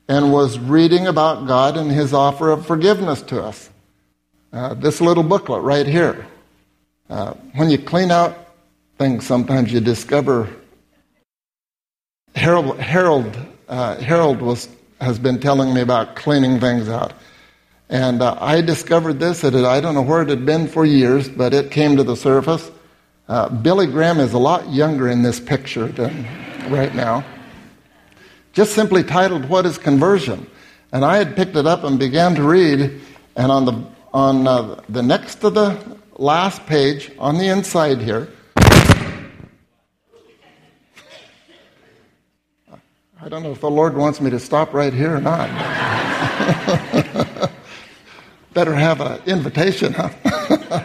and 0.09 0.33
was 0.33 0.59
reading 0.59 1.07
about 1.07 1.47
God 1.47 1.77
and 1.77 1.91
His 1.91 2.15
offer 2.15 2.51
of 2.51 2.67
forgiveness 2.67 3.21
to 3.23 3.43
us. 3.43 3.69
Uh, 4.51 4.73
this 4.73 5.03
little 5.03 5.23
booklet 5.23 5.63
right 5.63 5.87
here. 5.87 6.27
Uh, 7.11 7.35
when 7.55 7.69
you 7.69 7.77
clean 7.77 8.11
out 8.11 8.49
things, 8.97 9.27
sometimes 9.27 9.71
you 9.71 9.81
discover 9.81 10.49
Harold, 12.35 12.79
Harold, 12.81 13.37
uh, 13.73 13.97
Harold 13.97 14.43
was, 14.43 14.69
has 15.01 15.19
been 15.19 15.41
telling 15.41 15.73
me 15.73 15.81
about 15.81 16.15
cleaning 16.15 16.61
things 16.61 16.91
out. 16.91 17.15
And 17.89 18.21
uh, 18.21 18.37
I 18.39 18.61
discovered 18.61 19.19
this. 19.19 19.43
It 19.45 19.55
had, 19.55 19.65
I 19.65 19.81
don't 19.81 19.95
know 19.95 20.03
where 20.03 20.21
it 20.21 20.29
had 20.29 20.45
been 20.45 20.69
for 20.69 20.85
years, 20.85 21.27
but 21.31 21.55
it 21.55 21.71
came 21.71 21.97
to 21.97 22.05
the 22.05 22.15
surface. 22.15 22.71
Uh, 23.29 23.49
Billy 23.49 23.87
Graham 23.87 24.21
is 24.21 24.35
a 24.35 24.39
lot 24.39 24.71
younger 24.71 25.09
in 25.09 25.23
this 25.23 25.41
picture 25.41 25.87
than 25.87 26.27
right 26.71 26.95
now. 26.95 27.25
Just 28.53 28.75
simply 28.75 29.03
titled, 29.03 29.47
What 29.47 29.65
is 29.65 29.79
Conversion? 29.79 30.47
And 30.93 31.03
I 31.03 31.17
had 31.17 31.35
picked 31.35 31.57
it 31.57 31.67
up 31.67 31.83
and 31.83 31.99
began 31.99 32.35
to 32.35 32.43
read, 32.43 33.01
and 33.37 33.51
on 33.51 33.65
the, 33.65 33.87
on, 34.13 34.47
uh, 34.47 34.83
the 34.91 35.03
next 35.03 35.37
to 35.37 35.49
the 35.49 35.99
last 36.19 36.67
page, 36.67 37.11
on 37.19 37.39
the 37.39 37.47
inside 37.47 38.03
here, 38.03 38.29
I 43.25 43.29
don't 43.29 43.45
know 43.45 43.53
if 43.53 43.61
the 43.61 43.71
Lord 43.71 43.97
wants 43.97 44.21
me 44.21 44.31
to 44.31 44.41
stop 44.41 44.75
right 44.75 44.93
here 44.93 45.15
or 45.15 45.21
not. 45.21 45.49
Better 48.53 48.75
have 48.75 49.01
an 49.01 49.23
invitation, 49.27 49.93
huh? 49.93 50.09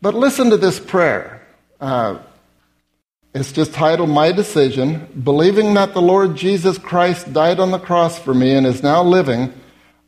but 0.00 0.14
listen 0.14 0.48
to 0.48 0.56
this 0.56 0.80
prayer. 0.80 1.46
Uh, 1.78 2.16
it's 3.34 3.52
just 3.52 3.74
titled 3.74 4.08
My 4.08 4.32
Decision. 4.32 5.06
Believing 5.22 5.74
that 5.74 5.92
the 5.92 6.00
Lord 6.00 6.34
Jesus 6.34 6.78
Christ 6.78 7.34
died 7.34 7.60
on 7.60 7.72
the 7.72 7.78
cross 7.78 8.18
for 8.18 8.32
me 8.32 8.54
and 8.54 8.66
is 8.66 8.82
now 8.82 9.02
living, 9.02 9.52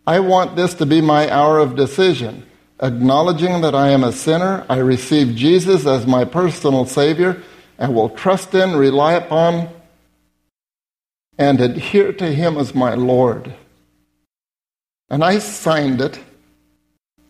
I 0.07 0.21
want 0.21 0.57
this 0.57 0.73
to 0.73 0.87
be 0.87 1.03
my 1.03 1.31
hour 1.31 1.59
of 1.59 1.77
decision. 1.77 2.47
Acknowledging 2.81 3.61
that 3.61 3.75
I 3.75 3.91
am 3.91 4.05
a 4.05 4.13
sinner, 4.13 4.65
I 4.71 4.79
receive 4.79 5.37
Jesus 5.37 5.87
as 5.87 6.07
my 6.07 6.25
personal 6.25 6.87
Savior 6.87 7.43
and 7.77 7.95
will 7.95 8.09
trust 8.09 8.55
in, 8.55 8.75
rely 8.75 9.13
upon, 9.13 9.69
and 11.39 11.61
adhere 11.61 12.13
to 12.13 12.27
him 12.27 12.57
as 12.57 12.75
my 12.75 12.95
Lord. 12.95 13.55
And 15.11 15.25
I 15.25 15.39
signed 15.39 16.01
it, 16.01 16.19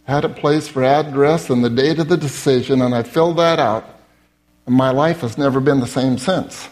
had 0.05 0.25
a 0.25 0.29
place 0.29 0.69
for 0.69 0.85
address 0.85 1.51
and 1.51 1.65
the 1.65 1.71
date 1.71 1.99
of 1.99 2.09
the 2.09 2.17
decision, 2.17 2.83
and 2.83 2.95
I 2.95 3.03
filled 3.03 3.39
that 3.39 3.59
out. 3.59 3.85
And 4.67 4.75
my 4.75 4.91
life 4.91 5.21
has 5.21 5.37
never 5.37 5.61
been 5.61 5.81
the 5.81 5.87
same 5.87 6.19
since. 6.19 6.69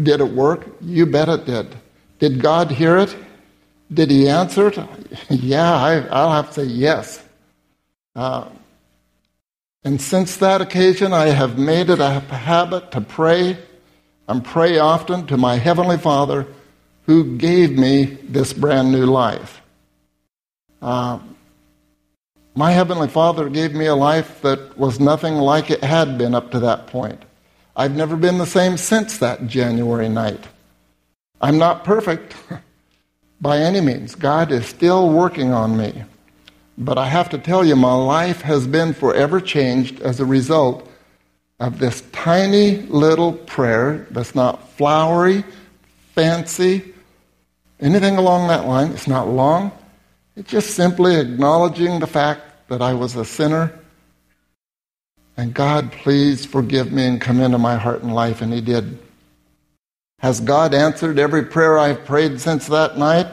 Did 0.00 0.20
it 0.20 0.32
work? 0.32 0.66
You 0.80 1.06
bet 1.06 1.28
it 1.28 1.44
did. 1.44 1.74
Did 2.18 2.40
God 2.40 2.70
hear 2.70 2.96
it? 2.98 3.16
Did 3.92 4.10
He 4.10 4.28
answer 4.28 4.68
it? 4.68 4.78
yeah, 5.30 5.74
I, 5.74 6.00
will 6.00 6.32
have 6.32 6.48
to 6.48 6.52
say 6.54 6.64
yes. 6.64 7.22
Uh, 8.14 8.48
and 9.84 10.00
since 10.00 10.36
that 10.36 10.60
occasion, 10.60 11.12
I 11.12 11.26
have 11.26 11.58
made 11.58 11.90
it 11.90 11.98
a 11.98 12.20
habit 12.20 12.92
to 12.92 13.00
pray 13.00 13.58
and 14.28 14.44
pray 14.44 14.78
often 14.78 15.26
to 15.26 15.36
my 15.36 15.56
Heavenly 15.56 15.98
Father 15.98 16.46
who 17.06 17.36
gave 17.36 17.78
me 17.78 18.04
this 18.04 18.52
brand 18.52 18.92
new 18.92 19.06
life. 19.06 19.60
Uh, 20.80 21.18
my 22.54 22.70
Heavenly 22.70 23.08
Father 23.08 23.48
gave 23.48 23.74
me 23.74 23.86
a 23.86 23.94
life 23.94 24.42
that 24.42 24.76
was 24.78 25.00
nothing 25.00 25.34
like 25.34 25.70
it 25.70 25.82
had 25.82 26.18
been 26.18 26.34
up 26.34 26.50
to 26.50 26.60
that 26.60 26.86
point. 26.86 27.22
I've 27.74 27.96
never 27.96 28.16
been 28.16 28.38
the 28.38 28.46
same 28.46 28.76
since 28.76 29.18
that 29.18 29.46
January 29.46 30.08
night. 30.08 30.44
I'm 31.40 31.58
not 31.58 31.84
perfect 31.84 32.36
by 33.40 33.58
any 33.58 33.80
means. 33.80 34.14
God 34.14 34.52
is 34.52 34.66
still 34.66 35.08
working 35.08 35.52
on 35.52 35.76
me. 35.76 36.04
But 36.78 36.98
I 36.98 37.08
have 37.08 37.30
to 37.30 37.38
tell 37.38 37.64
you, 37.64 37.76
my 37.76 37.94
life 37.94 38.42
has 38.42 38.66
been 38.66 38.92
forever 38.92 39.40
changed 39.40 40.00
as 40.00 40.20
a 40.20 40.24
result 40.24 40.88
of 41.62 41.78
this 41.78 42.00
tiny 42.10 42.78
little 42.88 43.32
prayer 43.32 44.08
that's 44.10 44.34
not 44.34 44.68
flowery, 44.70 45.44
fancy, 46.12 46.92
anything 47.78 48.16
along 48.16 48.48
that 48.48 48.66
line. 48.66 48.90
It's 48.90 49.06
not 49.06 49.28
long. 49.28 49.70
It's 50.34 50.50
just 50.50 50.70
simply 50.70 51.14
acknowledging 51.20 52.00
the 52.00 52.06
fact 52.08 52.68
that 52.68 52.82
I 52.82 52.94
was 52.94 53.14
a 53.14 53.24
sinner. 53.24 53.78
And 55.36 55.54
God, 55.54 55.92
please 55.92 56.44
forgive 56.44 56.90
me 56.90 57.06
and 57.06 57.20
come 57.20 57.40
into 57.40 57.58
my 57.58 57.76
heart 57.76 58.02
and 58.02 58.12
life. 58.12 58.42
And 58.42 58.52
He 58.52 58.60
did. 58.60 58.98
Has 60.18 60.40
God 60.40 60.74
answered 60.74 61.16
every 61.16 61.44
prayer 61.44 61.78
I've 61.78 62.04
prayed 62.04 62.40
since 62.40 62.66
that 62.66 62.98
night? 62.98 63.28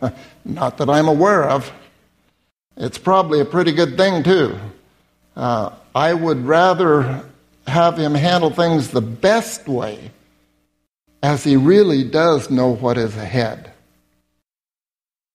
Not 0.44 0.78
that 0.78 0.90
I'm 0.90 1.06
aware 1.06 1.44
of. 1.44 1.70
It's 2.76 2.98
probably 2.98 3.38
a 3.40 3.44
pretty 3.44 3.70
good 3.70 3.96
thing, 3.96 4.24
too. 4.24 4.58
Uh, 5.36 5.70
I 5.94 6.12
would 6.12 6.44
rather 6.44 7.24
have 7.66 7.98
him 7.98 8.14
handle 8.14 8.50
things 8.50 8.88
the 8.88 9.00
best 9.00 9.68
way 9.68 10.10
as 11.22 11.44
he 11.44 11.56
really 11.56 12.04
does 12.04 12.50
know 12.50 12.74
what 12.74 12.96
is 12.96 13.16
ahead. 13.16 13.72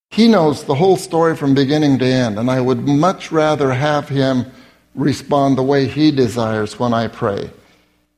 He 0.09 0.27
knows 0.27 0.63
the 0.63 0.75
whole 0.75 0.97
story 0.97 1.35
from 1.35 1.53
beginning 1.53 1.99
to 1.99 2.05
end, 2.05 2.37
and 2.37 2.49
I 2.49 2.61
would 2.61 2.87
much 2.87 3.31
rather 3.31 3.71
have 3.71 4.09
him 4.09 4.45
respond 4.93 5.57
the 5.57 5.63
way 5.63 5.87
he 5.87 6.11
desires 6.11 6.77
when 6.77 6.93
I 6.93 7.07
pray. 7.07 7.49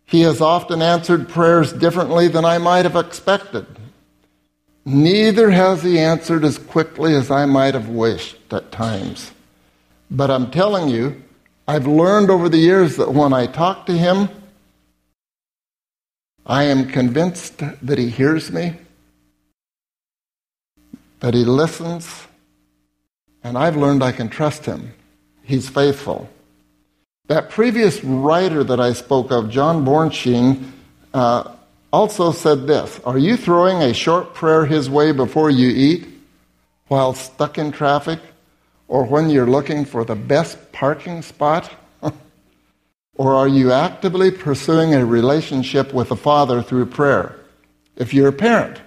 He 0.05 0.21
has 0.21 0.41
often 0.41 0.81
answered 0.81 1.29
prayers 1.29 1.71
differently 1.71 2.27
than 2.27 2.45
I 2.45 2.57
might 2.57 2.85
have 2.85 2.95
expected. 2.95 3.65
Neither 4.85 5.49
has 5.49 5.81
he 5.81 5.97
answered 5.97 6.43
as 6.43 6.57
quickly 6.57 7.15
as 7.15 7.31
I 7.31 7.45
might 7.45 7.73
have 7.73 7.89
wished 7.89 8.37
at 8.51 8.71
times. 8.71 9.31
But 10.11 10.29
I'm 10.29 10.51
telling 10.51 10.89
you, 10.89 11.22
I've 11.67 11.87
learned 11.87 12.29
over 12.29 12.49
the 12.49 12.57
years 12.57 12.97
that 12.97 13.13
when 13.13 13.31
I 13.31 13.47
talk 13.47 13.85
to 13.85 13.93
him, 13.93 14.29
I 16.45 16.63
am 16.63 16.89
convinced 16.89 17.59
that 17.81 17.97
he 17.97 18.09
hears 18.09 18.51
me, 18.51 18.75
that 21.21 21.33
he 21.33 21.45
listens, 21.45 22.27
and 23.43 23.57
I've 23.57 23.77
learned 23.77 24.03
I 24.03 24.11
can 24.11 24.27
trust 24.27 24.65
him. 24.65 24.93
He's 25.43 25.69
faithful. 25.69 26.29
That 27.27 27.49
previous 27.49 28.03
writer 28.03 28.65
that 28.65 28.81
I 28.81 28.91
spoke 28.91 29.31
of, 29.31 29.49
John 29.49 29.85
Bornschein, 29.85 30.69
uh, 31.13 31.53
also 31.93 32.33
said 32.33 32.67
this 32.67 32.99
Are 33.05 33.17
you 33.17 33.37
throwing 33.37 33.81
a 33.81 33.93
short 33.93 34.33
prayer 34.33 34.65
his 34.65 34.89
way 34.89 35.13
before 35.13 35.49
you 35.49 35.69
eat 35.69 36.07
while 36.87 37.13
stuck 37.13 37.57
in 37.57 37.71
traffic? 37.71 38.19
Or 38.93 39.03
when 39.03 39.27
you're 39.27 39.47
looking 39.47 39.85
for 39.85 40.05
the 40.05 40.15
best 40.15 40.71
parking 40.71 41.23
spot? 41.23 41.67
or 43.15 43.33
are 43.33 43.47
you 43.47 43.71
actively 43.71 44.29
pursuing 44.29 44.93
a 44.93 45.03
relationship 45.03 45.91
with 45.91 46.09
the 46.09 46.15
Father 46.15 46.61
through 46.61 46.85
prayer? 46.85 47.35
If 47.95 48.13
you're 48.13 48.27
a 48.27 48.31
parent, 48.47 48.79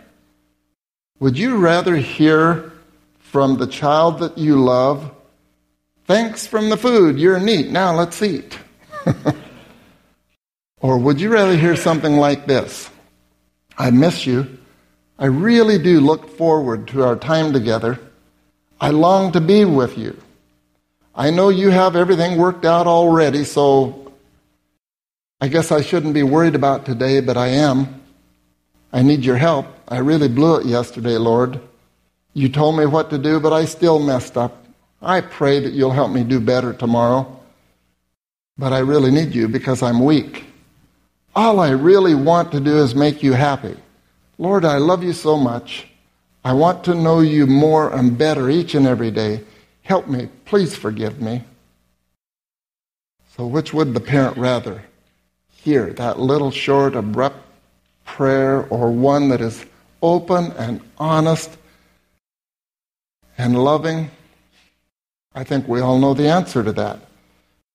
would 1.18 1.36
you 1.36 1.56
rather 1.56 1.96
hear 1.96 2.70
from 3.18 3.56
the 3.56 3.66
child 3.66 4.20
that 4.20 4.38
you 4.38 4.62
love, 4.62 5.10
Thanks 6.04 6.46
from 6.46 6.68
the 6.68 6.76
food, 6.76 7.18
you're 7.18 7.40
neat, 7.40 7.72
now 7.72 7.92
let's 7.92 8.22
eat? 8.22 8.56
or 10.80 10.98
would 10.98 11.20
you 11.20 11.30
rather 11.30 11.56
hear 11.56 11.74
something 11.74 12.16
like 12.16 12.46
this? 12.46 12.88
I 13.76 13.90
miss 13.90 14.24
you, 14.24 14.56
I 15.18 15.26
really 15.26 15.80
do 15.82 15.98
look 15.98 16.30
forward 16.38 16.86
to 16.88 17.02
our 17.02 17.16
time 17.16 17.52
together. 17.52 17.98
I 18.80 18.90
long 18.90 19.32
to 19.32 19.40
be 19.40 19.64
with 19.64 19.96
you. 19.96 20.16
I 21.14 21.30
know 21.30 21.48
you 21.48 21.70
have 21.70 21.96
everything 21.96 22.36
worked 22.36 22.64
out 22.64 22.86
already, 22.86 23.44
so 23.44 24.12
I 25.40 25.48
guess 25.48 25.72
I 25.72 25.80
shouldn't 25.80 26.14
be 26.14 26.22
worried 26.22 26.54
about 26.54 26.84
today, 26.84 27.20
but 27.20 27.36
I 27.36 27.48
am. 27.48 28.02
I 28.92 29.02
need 29.02 29.24
your 29.24 29.36
help. 29.36 29.66
I 29.88 29.98
really 29.98 30.28
blew 30.28 30.56
it 30.56 30.66
yesterday, 30.66 31.16
Lord. 31.16 31.60
You 32.34 32.50
told 32.50 32.76
me 32.76 32.84
what 32.84 33.10
to 33.10 33.18
do, 33.18 33.40
but 33.40 33.52
I 33.52 33.64
still 33.64 33.98
messed 33.98 34.36
up. 34.36 34.66
I 35.00 35.22
pray 35.22 35.60
that 35.60 35.72
you'll 35.72 35.92
help 35.92 36.10
me 36.10 36.22
do 36.22 36.40
better 36.40 36.72
tomorrow. 36.72 37.40
But 38.58 38.72
I 38.72 38.78
really 38.78 39.10
need 39.10 39.34
you 39.34 39.48
because 39.48 39.82
I'm 39.82 40.04
weak. 40.04 40.44
All 41.34 41.60
I 41.60 41.70
really 41.70 42.14
want 42.14 42.52
to 42.52 42.60
do 42.60 42.78
is 42.78 42.94
make 42.94 43.22
you 43.22 43.32
happy. 43.32 43.76
Lord, 44.38 44.64
I 44.64 44.78
love 44.78 45.02
you 45.02 45.12
so 45.12 45.36
much. 45.36 45.86
I 46.46 46.52
want 46.52 46.84
to 46.84 46.94
know 46.94 47.18
you 47.18 47.44
more 47.48 47.92
and 47.92 48.16
better 48.16 48.48
each 48.48 48.76
and 48.76 48.86
every 48.86 49.10
day. 49.10 49.42
Help 49.82 50.06
me. 50.06 50.28
Please 50.44 50.76
forgive 50.76 51.20
me. 51.20 51.42
So, 53.36 53.48
which 53.48 53.74
would 53.74 53.94
the 53.94 54.00
parent 54.00 54.36
rather 54.36 54.84
hear? 55.50 55.92
That 55.92 56.20
little 56.20 56.52
short, 56.52 56.94
abrupt 56.94 57.40
prayer 58.04 58.64
or 58.68 58.92
one 58.92 59.30
that 59.30 59.40
is 59.40 59.66
open 60.00 60.52
and 60.52 60.80
honest 60.98 61.50
and 63.36 63.64
loving? 63.64 64.12
I 65.34 65.42
think 65.42 65.66
we 65.66 65.80
all 65.80 65.98
know 65.98 66.14
the 66.14 66.28
answer 66.28 66.62
to 66.62 66.70
that. 66.74 67.00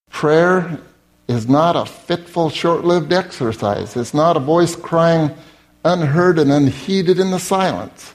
Prayer 0.09 0.79
is 1.27 1.45
not 1.49 1.75
a 1.75 1.85
fitful, 1.85 2.49
short 2.49 2.85
lived 2.85 3.11
exercise. 3.11 3.97
It's 3.97 4.13
not 4.13 4.37
a 4.37 4.39
voice 4.39 4.77
crying 4.77 5.35
unheard 5.83 6.39
and 6.39 6.53
unheeded 6.53 7.19
in 7.19 7.31
the 7.31 7.39
silence, 7.39 8.13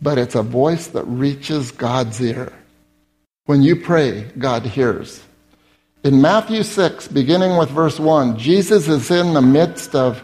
but 0.00 0.18
it's 0.18 0.34
a 0.34 0.42
voice 0.42 0.88
that 0.88 1.04
reaches 1.04 1.70
God's 1.70 2.20
ear. 2.20 2.52
When 3.46 3.62
you 3.62 3.76
pray, 3.76 4.30
God 4.38 4.64
hears. 4.64 5.22
In 6.04 6.20
Matthew 6.20 6.62
6, 6.62 7.08
beginning 7.08 7.56
with 7.56 7.70
verse 7.70 7.98
1, 7.98 8.38
Jesus 8.38 8.88
is 8.88 9.10
in 9.10 9.34
the 9.34 9.42
midst 9.42 9.94
of 9.94 10.22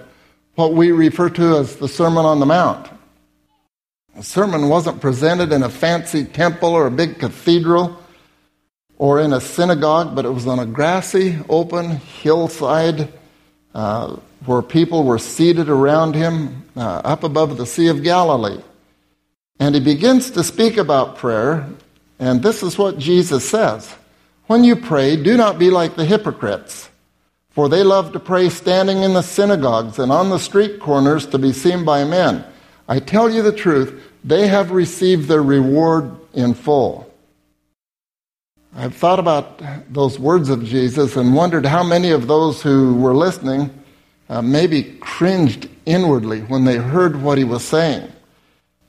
what 0.55 0.75
we 0.75 0.93
refer 0.93 1.31
to 1.31 1.57
as 1.57 1.77
the 1.77 1.89
Sermon 1.89 2.25
on 2.25 2.41
the 2.41 2.47
Mount. 2.47 2.89
The 4.15 4.23
sermon 4.23 4.69
wasn't 4.69 5.01
presented 5.01 5.53
in 5.53 5.63
a 5.63 5.71
fancy 5.71 6.25
temple 6.25 6.71
or 6.71 6.87
a 6.87 6.91
big 6.91 7.19
cathedral 7.19 7.99
or 8.99 9.21
in 9.21 9.33
a 9.33 9.41
synagogue, 9.41 10.15
but 10.15 10.27
it 10.27 10.31
was 10.31 10.47
on 10.47 10.59
a 10.59 10.67
grassy, 10.67 11.39
open 11.49 11.97
hillside 11.97 13.13
uh, 13.75 14.17
where 14.45 14.61
people 14.61 15.05
were 15.05 15.19
seated 15.19 15.69
around 15.69 16.15
him 16.15 16.65
uh, 16.77 17.01
up 17.05 17.25
above 17.25 17.57
the 17.57 17.67
Sea 17.67 17.89
of 17.89 18.03
Galilee. 18.03 18.61
And 19.59 19.75
he 19.75 19.81
begins 19.81 20.31
to 20.33 20.45
speak 20.45 20.77
about 20.77 21.17
prayer, 21.17 21.69
and 22.19 22.43
this 22.43 22.63
is 22.63 22.79
what 22.79 22.99
Jesus 22.99 23.49
says 23.49 23.95
When 24.47 24.65
you 24.65 24.77
pray, 24.77 25.17
do 25.17 25.37
not 25.37 25.59
be 25.59 25.71
like 25.71 25.97
the 25.97 26.05
hypocrites, 26.05 26.91
for 27.51 27.69
they 27.69 27.83
love 27.83 28.13
to 28.13 28.21
pray 28.21 28.49
standing 28.49 29.03
in 29.03 29.15
the 29.15 29.23
synagogues 29.23 29.99
and 29.99 30.11
on 30.11 30.31
the 30.31 30.39
street 30.39 30.81
corners 30.81 31.27
to 31.27 31.39
be 31.39 31.53
seen 31.53 31.85
by 31.85 32.05
men. 32.05 32.45
I 32.89 32.99
tell 32.99 33.31
you 33.31 33.43
the 33.43 33.53
truth, 33.53 34.03
they 34.25 34.49
have 34.49 34.71
received 34.71 35.29
their 35.29 35.43
reward 35.43 36.11
in 36.35 36.55
full. 36.55 37.13
I've 38.75 38.95
thought 38.95 39.19
about 39.19 39.61
those 39.93 40.19
words 40.19 40.49
of 40.49 40.65
Jesus 40.65 41.17
and 41.17 41.35
wondered 41.35 41.67
how 41.67 41.83
many 41.83 42.11
of 42.11 42.27
those 42.27 42.63
who 42.63 42.95
were 42.95 43.15
listening 43.15 43.71
uh, 44.31 44.41
maybe 44.41 44.97
cringed 45.01 45.69
inwardly 45.85 46.41
when 46.41 46.65
they 46.65 46.77
heard 46.77 47.23
what 47.23 47.37
he 47.37 47.45
was 47.45 47.63
saying. 47.63 48.11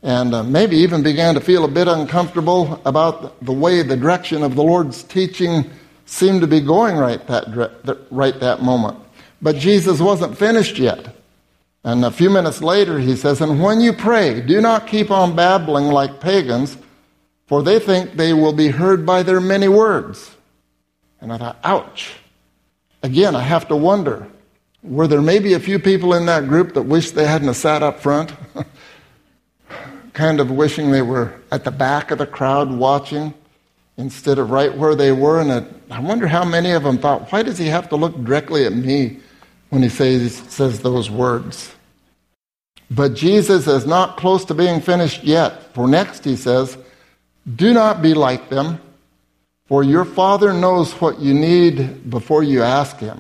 And 0.04 0.36
uh, 0.36 0.44
maybe 0.44 0.78
even 0.78 1.02
began 1.02 1.34
to 1.34 1.42
feel 1.42 1.66
a 1.66 1.70
bit 1.70 1.88
uncomfortable 1.88 2.80
about 2.86 3.44
the 3.44 3.54
way 3.54 3.82
the 3.82 3.98
direction 3.98 4.44
of 4.44 4.56
the 4.56 4.64
Lord's 4.64 5.02
teaching 5.04 5.70
seemed 6.06 6.42
to 6.42 6.48
be 6.48 6.60
going 6.60 6.98
right 6.98 7.26
that, 7.28 8.06
right 8.12 8.40
that 8.40 8.62
moment. 8.62 9.00
But 9.42 9.56
Jesus 9.56 10.00
wasn't 10.00 10.38
finished 10.38 10.78
yet. 10.78 11.16
And 11.86 12.06
a 12.06 12.12
few 12.12 12.30
minutes 12.30 12.62
later, 12.62 13.00
he 13.00 13.16
says, 13.16 13.42
And 13.42 13.62
when 13.64 13.82
you 13.82 13.94
pray, 13.94 14.42
do 14.42 14.62
not 14.62 14.88
keep 14.88 15.10
on 15.10 15.36
babbling 15.36 15.86
like 15.86 16.20
pagans 16.20 16.78
for 17.48 17.62
they 17.62 17.80
think 17.80 18.14
they 18.14 18.34
will 18.34 18.54
be 18.54 18.70
heard 18.70 19.06
by 19.06 19.24
their 19.24 19.42
many 19.42 19.68
words. 19.68 20.36
And 21.22 21.32
I 21.32 21.38
thought, 21.38 21.60
ouch. 21.64 22.16
Again, 23.02 23.36
I 23.36 23.42
have 23.42 23.68
to 23.68 23.76
wonder 23.76 24.28
were 24.82 25.08
there 25.08 25.22
maybe 25.22 25.54
a 25.54 25.60
few 25.60 25.80
people 25.80 26.14
in 26.14 26.26
that 26.26 26.48
group 26.48 26.74
that 26.74 26.82
wished 26.82 27.16
they 27.16 27.26
hadn't 27.26 27.54
sat 27.54 27.84
up 27.84 28.02
front? 28.02 28.34
kind 30.14 30.40
of 30.40 30.52
wishing 30.52 30.92
they 30.92 31.02
were 31.02 31.34
at 31.52 31.64
the 31.64 31.72
back 31.72 32.12
of 32.12 32.18
the 32.18 32.28
crowd 32.28 32.72
watching 32.72 33.34
instead 33.98 34.40
of 34.40 34.50
right 34.50 34.76
where 34.78 34.96
they 34.96 35.12
were. 35.12 35.42
And 35.42 35.82
I 35.90 36.00
wonder 36.00 36.28
how 36.28 36.46
many 36.46 36.72
of 36.72 36.84
them 36.84 36.98
thought, 36.98 37.32
why 37.32 37.44
does 37.44 37.58
he 37.58 37.68
have 37.68 37.90
to 37.90 37.96
look 37.96 38.16
directly 38.24 38.66
at 38.66 38.74
me 38.74 39.20
when 39.70 39.82
he 39.82 39.90
says, 39.90 40.36
says 40.50 40.80
those 40.80 41.10
words? 41.10 41.74
But 42.90 43.16
Jesus 43.16 43.68
is 43.68 43.86
not 43.86 44.18
close 44.18 44.46
to 44.46 44.54
being 44.54 44.82
finished 44.82 45.24
yet. 45.24 45.74
For 45.74 45.88
next, 45.88 46.24
he 46.24 46.36
says, 46.36 46.78
do 47.56 47.74
not 47.74 48.02
be 48.02 48.14
like 48.14 48.50
them, 48.50 48.80
for 49.66 49.84
your 49.84 50.06
Father 50.06 50.54
knows 50.54 50.94
what 50.94 51.20
you 51.20 51.34
need 51.34 52.10
before 52.10 52.42
you 52.44 52.64
ask 52.64 52.98
Him. 52.98 53.20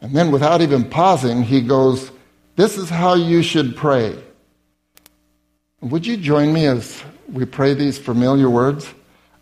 And 0.00 0.14
then, 0.14 0.32
without 0.32 0.60
even 0.60 0.88
pausing, 0.88 1.42
He 1.42 1.60
goes, 1.60 2.10
This 2.56 2.76
is 2.76 2.88
how 2.88 3.14
you 3.14 3.42
should 3.42 3.76
pray. 3.76 4.16
Would 5.82 6.06
you 6.06 6.18
join 6.18 6.52
me 6.52 6.66
as 6.66 7.02
we 7.32 7.46
pray 7.46 7.72
these 7.72 7.98
familiar 7.98 8.50
words? 8.50 8.92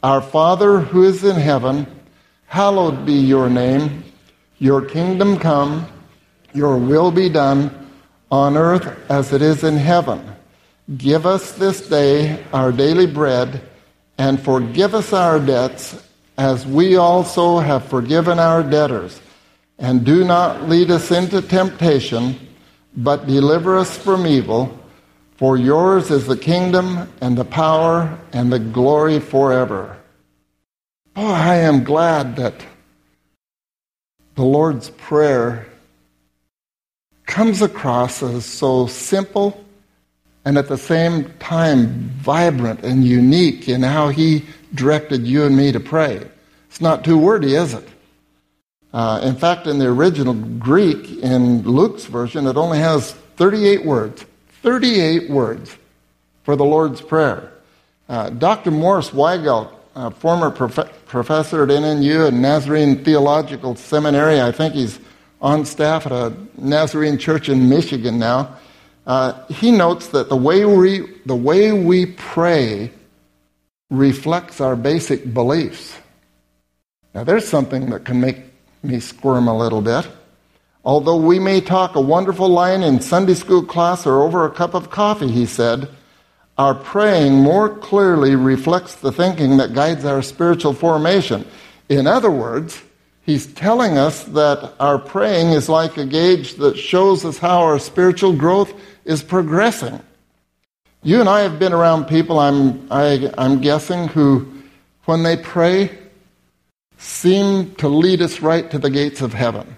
Our 0.04 0.22
Father 0.22 0.78
who 0.78 1.02
is 1.02 1.24
in 1.24 1.34
heaven, 1.34 1.84
hallowed 2.46 3.04
be 3.04 3.14
your 3.14 3.50
name. 3.50 4.04
Your 4.58 4.82
kingdom 4.82 5.40
come, 5.40 5.88
your 6.54 6.76
will 6.76 7.10
be 7.10 7.28
done 7.28 7.90
on 8.30 8.56
earth 8.56 8.86
as 9.10 9.32
it 9.32 9.42
is 9.42 9.64
in 9.64 9.76
heaven. 9.76 10.24
Give 10.96 11.26
us 11.26 11.52
this 11.52 11.88
day 11.88 12.44
our 12.52 12.70
daily 12.70 13.06
bread, 13.06 13.60
and 14.16 14.40
forgive 14.40 14.94
us 14.94 15.12
our 15.12 15.40
debts, 15.40 16.00
as 16.36 16.64
we 16.64 16.94
also 16.94 17.58
have 17.58 17.84
forgiven 17.88 18.38
our 18.38 18.62
debtors. 18.62 19.20
And 19.76 20.04
do 20.04 20.22
not 20.22 20.68
lead 20.68 20.92
us 20.92 21.10
into 21.10 21.42
temptation, 21.42 22.38
but 22.96 23.26
deliver 23.26 23.76
us 23.76 23.98
from 23.98 24.24
evil. 24.24 24.77
For 25.38 25.56
yours 25.56 26.10
is 26.10 26.26
the 26.26 26.36
kingdom, 26.36 27.08
and 27.20 27.38
the 27.38 27.44
power, 27.44 28.18
and 28.32 28.52
the 28.52 28.58
glory 28.58 29.20
forever. 29.20 29.96
Oh, 31.14 31.32
I 31.32 31.54
am 31.56 31.84
glad 31.84 32.34
that 32.36 32.54
the 34.34 34.42
Lord's 34.42 34.90
Prayer 34.90 35.66
comes 37.26 37.62
across 37.62 38.20
as 38.20 38.44
so 38.44 38.88
simple 38.88 39.64
and 40.44 40.58
at 40.58 40.66
the 40.66 40.78
same 40.78 41.32
time 41.38 42.08
vibrant 42.16 42.82
and 42.82 43.04
unique 43.04 43.68
in 43.68 43.82
how 43.82 44.08
he 44.08 44.44
directed 44.74 45.24
you 45.24 45.44
and 45.44 45.56
me 45.56 45.70
to 45.70 45.78
pray. 45.78 46.26
It's 46.68 46.80
not 46.80 47.04
too 47.04 47.16
wordy, 47.16 47.54
is 47.54 47.74
it? 47.74 47.86
Uh, 48.92 49.20
in 49.22 49.36
fact, 49.36 49.68
in 49.68 49.78
the 49.78 49.86
original 49.86 50.34
Greek, 50.34 51.22
in 51.22 51.62
Luke's 51.62 52.06
version, 52.06 52.46
it 52.46 52.56
only 52.56 52.78
has 52.78 53.12
38 53.36 53.84
words. 53.84 54.24
38 54.62 55.30
words 55.30 55.76
for 56.42 56.56
the 56.56 56.64
Lord's 56.64 57.00
Prayer. 57.00 57.52
Uh, 58.08 58.30
Dr. 58.30 58.70
Morris 58.70 59.10
Weigelt, 59.10 59.72
a 59.94 60.10
former 60.10 60.50
prof- 60.50 60.90
professor 61.06 61.62
at 61.62 61.68
NNU 61.68 62.28
and 62.28 62.40
Nazarene 62.40 63.04
Theological 63.04 63.76
Seminary, 63.76 64.40
I 64.40 64.52
think 64.52 64.74
he's 64.74 64.98
on 65.40 65.64
staff 65.64 66.06
at 66.06 66.12
a 66.12 66.34
Nazarene 66.56 67.18
church 67.18 67.48
in 67.48 67.68
Michigan 67.68 68.18
now. 68.18 68.56
Uh, 69.06 69.46
he 69.46 69.70
notes 69.70 70.08
that 70.08 70.28
the 70.28 70.36
way, 70.36 70.64
we, 70.64 71.06
the 71.24 71.36
way 71.36 71.72
we 71.72 72.06
pray 72.06 72.90
reflects 73.90 74.60
our 74.60 74.76
basic 74.76 75.32
beliefs. 75.32 75.96
Now, 77.14 77.24
there's 77.24 77.48
something 77.48 77.90
that 77.90 78.04
can 78.04 78.20
make 78.20 78.38
me 78.82 79.00
squirm 79.00 79.48
a 79.48 79.56
little 79.56 79.80
bit. 79.80 80.06
Although 80.88 81.18
we 81.18 81.38
may 81.38 81.60
talk 81.60 81.96
a 81.96 82.00
wonderful 82.00 82.48
line 82.48 82.82
in 82.82 83.02
Sunday 83.02 83.34
school 83.34 83.62
class 83.62 84.06
or 84.06 84.22
over 84.22 84.46
a 84.46 84.50
cup 84.50 84.72
of 84.72 84.88
coffee, 84.88 85.30
he 85.30 85.44
said, 85.44 85.86
our 86.56 86.74
praying 86.74 87.34
more 87.34 87.68
clearly 87.68 88.34
reflects 88.34 88.94
the 88.94 89.12
thinking 89.12 89.58
that 89.58 89.74
guides 89.74 90.06
our 90.06 90.22
spiritual 90.22 90.72
formation. 90.72 91.44
In 91.90 92.06
other 92.06 92.30
words, 92.30 92.82
he's 93.20 93.52
telling 93.52 93.98
us 93.98 94.24
that 94.24 94.72
our 94.80 94.98
praying 94.98 95.48
is 95.48 95.68
like 95.68 95.98
a 95.98 96.06
gauge 96.06 96.54
that 96.54 96.78
shows 96.78 97.22
us 97.22 97.36
how 97.36 97.60
our 97.60 97.78
spiritual 97.78 98.32
growth 98.32 98.72
is 99.04 99.22
progressing. 99.22 100.00
You 101.02 101.20
and 101.20 101.28
I 101.28 101.40
have 101.40 101.58
been 101.58 101.74
around 101.74 102.06
people, 102.06 102.38
I'm, 102.38 102.90
I, 102.90 103.30
I'm 103.36 103.60
guessing, 103.60 104.08
who, 104.08 104.50
when 105.04 105.22
they 105.22 105.36
pray, 105.36 105.98
seem 106.96 107.74
to 107.74 107.88
lead 107.88 108.22
us 108.22 108.40
right 108.40 108.70
to 108.70 108.78
the 108.78 108.88
gates 108.88 109.20
of 109.20 109.34
heaven. 109.34 109.76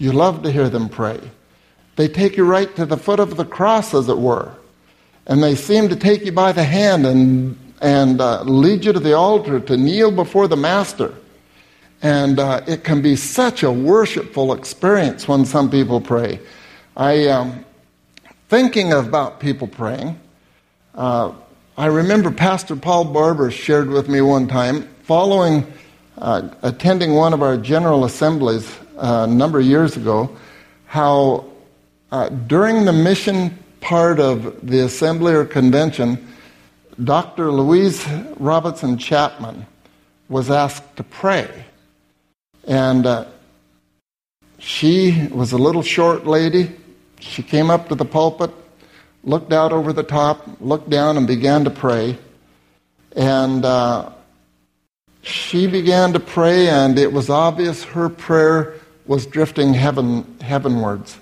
You 0.00 0.12
love 0.12 0.42
to 0.44 0.50
hear 0.50 0.70
them 0.70 0.88
pray. 0.88 1.20
They 1.96 2.08
take 2.08 2.38
you 2.38 2.44
right 2.46 2.74
to 2.76 2.86
the 2.86 2.96
foot 2.96 3.20
of 3.20 3.36
the 3.36 3.44
cross, 3.44 3.92
as 3.92 4.08
it 4.08 4.16
were. 4.16 4.50
And 5.26 5.42
they 5.42 5.54
seem 5.54 5.90
to 5.90 5.94
take 5.96 6.24
you 6.24 6.32
by 6.32 6.52
the 6.52 6.64
hand 6.64 7.04
and, 7.04 7.58
and 7.82 8.18
uh, 8.18 8.40
lead 8.44 8.86
you 8.86 8.94
to 8.94 8.98
the 8.98 9.12
altar 9.12 9.60
to 9.60 9.76
kneel 9.76 10.10
before 10.10 10.48
the 10.48 10.56
Master. 10.56 11.12
And 12.00 12.38
uh, 12.38 12.62
it 12.66 12.82
can 12.82 13.02
be 13.02 13.14
such 13.14 13.62
a 13.62 13.70
worshipful 13.70 14.54
experience 14.54 15.28
when 15.28 15.44
some 15.44 15.70
people 15.70 16.00
pray. 16.00 16.40
I, 16.96 17.26
um, 17.26 17.62
thinking 18.48 18.94
about 18.94 19.38
people 19.38 19.66
praying, 19.66 20.18
uh, 20.94 21.34
I 21.76 21.86
remember 21.86 22.30
Pastor 22.30 22.74
Paul 22.74 23.04
Barber 23.04 23.50
shared 23.50 23.90
with 23.90 24.08
me 24.08 24.22
one 24.22 24.48
time, 24.48 24.88
following 25.02 25.70
uh, 26.16 26.48
attending 26.62 27.12
one 27.12 27.34
of 27.34 27.42
our 27.42 27.58
general 27.58 28.06
assemblies 28.06 28.74
a 29.00 29.26
number 29.26 29.58
of 29.58 29.66
years 29.66 29.96
ago, 29.96 30.36
how 30.86 31.46
uh, 32.12 32.28
during 32.28 32.84
the 32.84 32.92
mission 32.92 33.56
part 33.80 34.20
of 34.20 34.66
the 34.66 34.80
assembly 34.80 35.32
or 35.32 35.44
convention, 35.44 36.28
Dr. 37.02 37.50
Louise 37.50 38.06
Robinson 38.36 38.98
Chapman 38.98 39.66
was 40.28 40.50
asked 40.50 40.96
to 40.96 41.02
pray. 41.02 41.48
And 42.66 43.06
uh, 43.06 43.24
she 44.58 45.28
was 45.28 45.52
a 45.52 45.58
little 45.58 45.82
short 45.82 46.26
lady. 46.26 46.70
She 47.20 47.42
came 47.42 47.70
up 47.70 47.88
to 47.88 47.94
the 47.94 48.04
pulpit, 48.04 48.50
looked 49.24 49.52
out 49.52 49.72
over 49.72 49.92
the 49.92 50.02
top, 50.02 50.46
looked 50.60 50.90
down, 50.90 51.16
and 51.16 51.26
began 51.26 51.64
to 51.64 51.70
pray. 51.70 52.18
And 53.16 53.64
uh, 53.64 54.10
she 55.22 55.66
began 55.66 56.12
to 56.12 56.20
pray, 56.20 56.68
and 56.68 56.98
it 56.98 57.12
was 57.12 57.30
obvious 57.30 57.82
her 57.84 58.08
prayer 58.08 58.79
was 59.10 59.26
drifting 59.26 59.74
heaven, 59.74 60.24
heavenwards. 60.40 61.18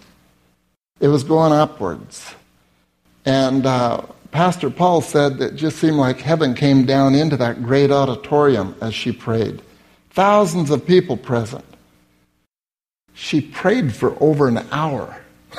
It 1.00 1.08
was 1.08 1.24
going 1.24 1.54
upwards. 1.54 2.34
And 3.24 3.64
uh, 3.64 4.02
Pastor 4.30 4.68
Paul 4.68 5.00
said 5.00 5.40
it 5.40 5.54
just 5.54 5.78
seemed 5.78 5.96
like 5.96 6.20
heaven 6.20 6.52
came 6.52 6.84
down 6.84 7.14
into 7.14 7.38
that 7.38 7.62
great 7.62 7.90
auditorium 7.90 8.76
as 8.82 8.92
she 8.92 9.10
prayed. 9.10 9.62
Thousands 10.10 10.68
of 10.70 10.86
people 10.86 11.16
present. 11.16 11.64
She 13.14 13.40
prayed 13.40 13.94
for 13.96 14.22
over 14.22 14.48
an 14.48 14.58
hour. 14.70 15.18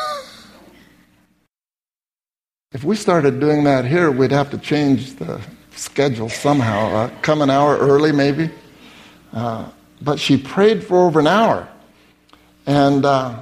if 2.74 2.84
we 2.84 2.96
started 2.96 3.39
doing 3.39 3.63
that 3.63 3.86
here, 3.86 4.12
we'd 4.12 4.30
have 4.30 4.52
to 4.52 4.60
change 4.60 5.15
the 5.15 5.42
schedule 5.72 6.30
somehow. 6.30 6.96
Uh, 6.96 7.10
come 7.24 7.42
an 7.42 7.50
hour 7.50 7.76
early, 7.80 8.12
maybe. 8.12 8.52
Uh, 9.34 9.68
but 10.00 10.20
she 10.20 10.38
prayed 10.38 10.84
for 10.84 11.08
over 11.08 11.20
an 11.20 11.26
hour. 11.26 11.68
And 12.69 13.03
uh, 13.03 13.39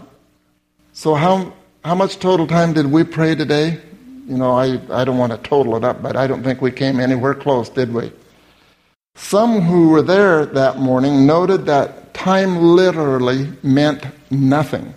so, 0.93 1.13
how, 1.13 1.51
how 1.83 1.95
much 1.95 2.17
total 2.19 2.47
time 2.47 2.71
did 2.71 2.85
we 2.85 3.03
pray 3.03 3.35
today? 3.35 3.77
You 4.25 4.37
know, 4.37 4.53
I, 4.53 4.79
I 4.89 5.03
don't 5.03 5.17
want 5.17 5.33
to 5.33 5.37
total 5.37 5.75
it 5.75 5.83
up, 5.83 6.01
but 6.01 6.15
I 6.15 6.27
don't 6.27 6.43
think 6.43 6.61
we 6.61 6.71
came 6.71 7.01
anywhere 7.01 7.35
close, 7.35 7.67
did 7.67 7.93
we? 7.93 8.13
Some 9.15 9.59
who 9.59 9.89
were 9.89 10.01
there 10.01 10.45
that 10.45 10.77
morning 10.77 11.25
noted 11.25 11.65
that 11.65 12.13
time 12.13 12.55
literally 12.57 13.51
meant 13.61 14.05
nothing 14.31 14.93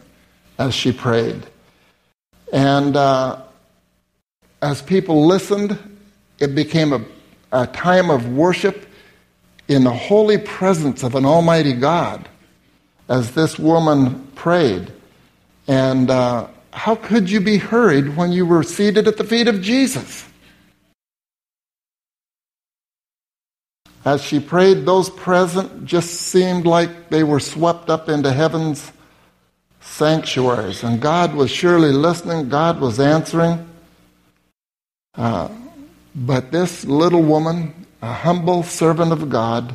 as 0.60 0.76
she 0.76 0.92
prayed. 0.92 1.44
And 2.52 2.96
uh, 2.96 3.42
as 4.62 4.80
people 4.80 5.26
listened, 5.26 5.76
it 6.38 6.54
became 6.54 6.92
a 6.92 7.04
a 7.52 7.66
time 7.66 8.10
of 8.10 8.28
worship 8.32 8.86
in 9.66 9.82
the 9.82 9.92
holy 9.92 10.38
presence 10.38 11.02
of 11.02 11.16
an 11.16 11.24
Almighty 11.24 11.72
God 11.72 12.28
as 13.10 13.32
this 13.32 13.58
woman 13.58 14.24
prayed. 14.36 14.90
And 15.66 16.08
uh, 16.08 16.46
how 16.72 16.94
could 16.94 17.28
you 17.28 17.40
be 17.40 17.58
hurried 17.58 18.16
when 18.16 18.32
you 18.32 18.46
were 18.46 18.62
seated 18.62 19.08
at 19.08 19.18
the 19.18 19.24
feet 19.24 19.48
of 19.48 19.60
Jesus? 19.60 20.24
As 24.04 24.22
she 24.22 24.40
prayed, 24.40 24.86
those 24.86 25.10
present 25.10 25.84
just 25.84 26.10
seemed 26.10 26.64
like 26.64 27.10
they 27.10 27.22
were 27.22 27.40
swept 27.40 27.90
up 27.90 28.08
into 28.08 28.32
heaven's 28.32 28.90
sanctuaries. 29.80 30.82
And 30.84 31.02
God 31.02 31.34
was 31.34 31.50
surely 31.50 31.90
listening, 31.90 32.48
God 32.48 32.80
was 32.80 32.98
answering. 32.98 33.68
Uh, 35.14 35.48
but 36.14 36.52
this 36.52 36.84
little 36.84 37.22
woman, 37.22 37.74
a 38.00 38.12
humble 38.12 38.62
servant 38.62 39.12
of 39.12 39.28
God, 39.28 39.74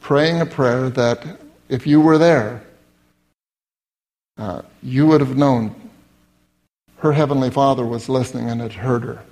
praying 0.00 0.40
a 0.40 0.46
prayer 0.46 0.88
that 0.90 1.39
if 1.70 1.86
you 1.86 2.00
were 2.00 2.18
there, 2.18 2.62
uh, 4.36 4.62
you 4.82 5.06
would 5.06 5.20
have 5.20 5.36
known 5.36 5.74
her 6.98 7.12
Heavenly 7.12 7.50
Father 7.50 7.86
was 7.86 8.08
listening 8.08 8.50
and 8.50 8.60
had 8.60 8.74
heard 8.74 9.04
her. 9.04 9.22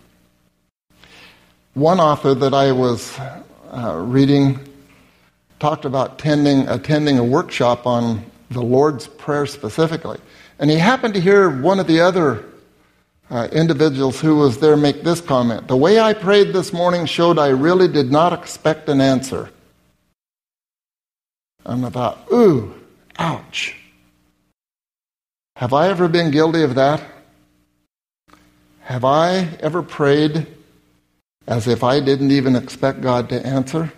One 1.75 2.01
author 2.01 2.35
that 2.35 2.55
I 2.55 2.73
was 2.73 3.19
uh, 3.71 3.97
reading 3.99 4.61
talked 5.59 5.85
about 5.85 6.19
tending, 6.19 6.67
attending 6.69 7.19
a 7.19 7.25
workshop 7.25 7.87
on 7.87 8.25
the 8.51 8.63
Lord's 8.63 9.07
Prayer 9.07 9.45
specifically. 9.45 10.19
And 10.59 10.71
he 10.71 10.79
happened 10.79 11.15
to 11.15 11.21
hear 11.21 11.51
one 11.51 11.79
of 11.79 11.87
the 11.87 12.01
other 12.01 12.45
uh, 13.31 13.49
individuals 13.53 14.21
who 14.21 14.37
was 14.37 14.59
there 14.59 14.77
make 14.77 15.03
this 15.03 15.21
comment. 15.21 15.69
The 15.69 15.77
way 15.77 16.01
I 16.01 16.15
prayed 16.15 16.55
this 16.55 16.73
morning 16.73 17.05
showed 17.05 17.39
I 17.39 17.49
really 17.49 17.89
did 17.89 18.11
not 18.11 18.33
expect 18.33 18.89
an 18.89 19.01
answer. 19.01 19.51
And 21.69 21.85
I 21.85 21.91
thought, 21.91 22.27
ooh, 22.33 22.75
ouch. 23.19 23.77
Have 25.57 25.75
I 25.75 25.91
ever 25.91 26.09
been 26.09 26.31
guilty 26.31 26.63
of 26.63 26.75
that? 26.77 27.03
Have 28.81 29.05
I 29.05 29.51
ever 29.61 29.83
prayed 29.83 30.47
as 31.47 31.69
if 31.69 31.85
I 31.85 32.01
didn't 32.01 32.31
even 32.31 32.57
expect 32.57 33.03
God 33.03 33.29
to 33.29 33.47
answer? 33.47 33.93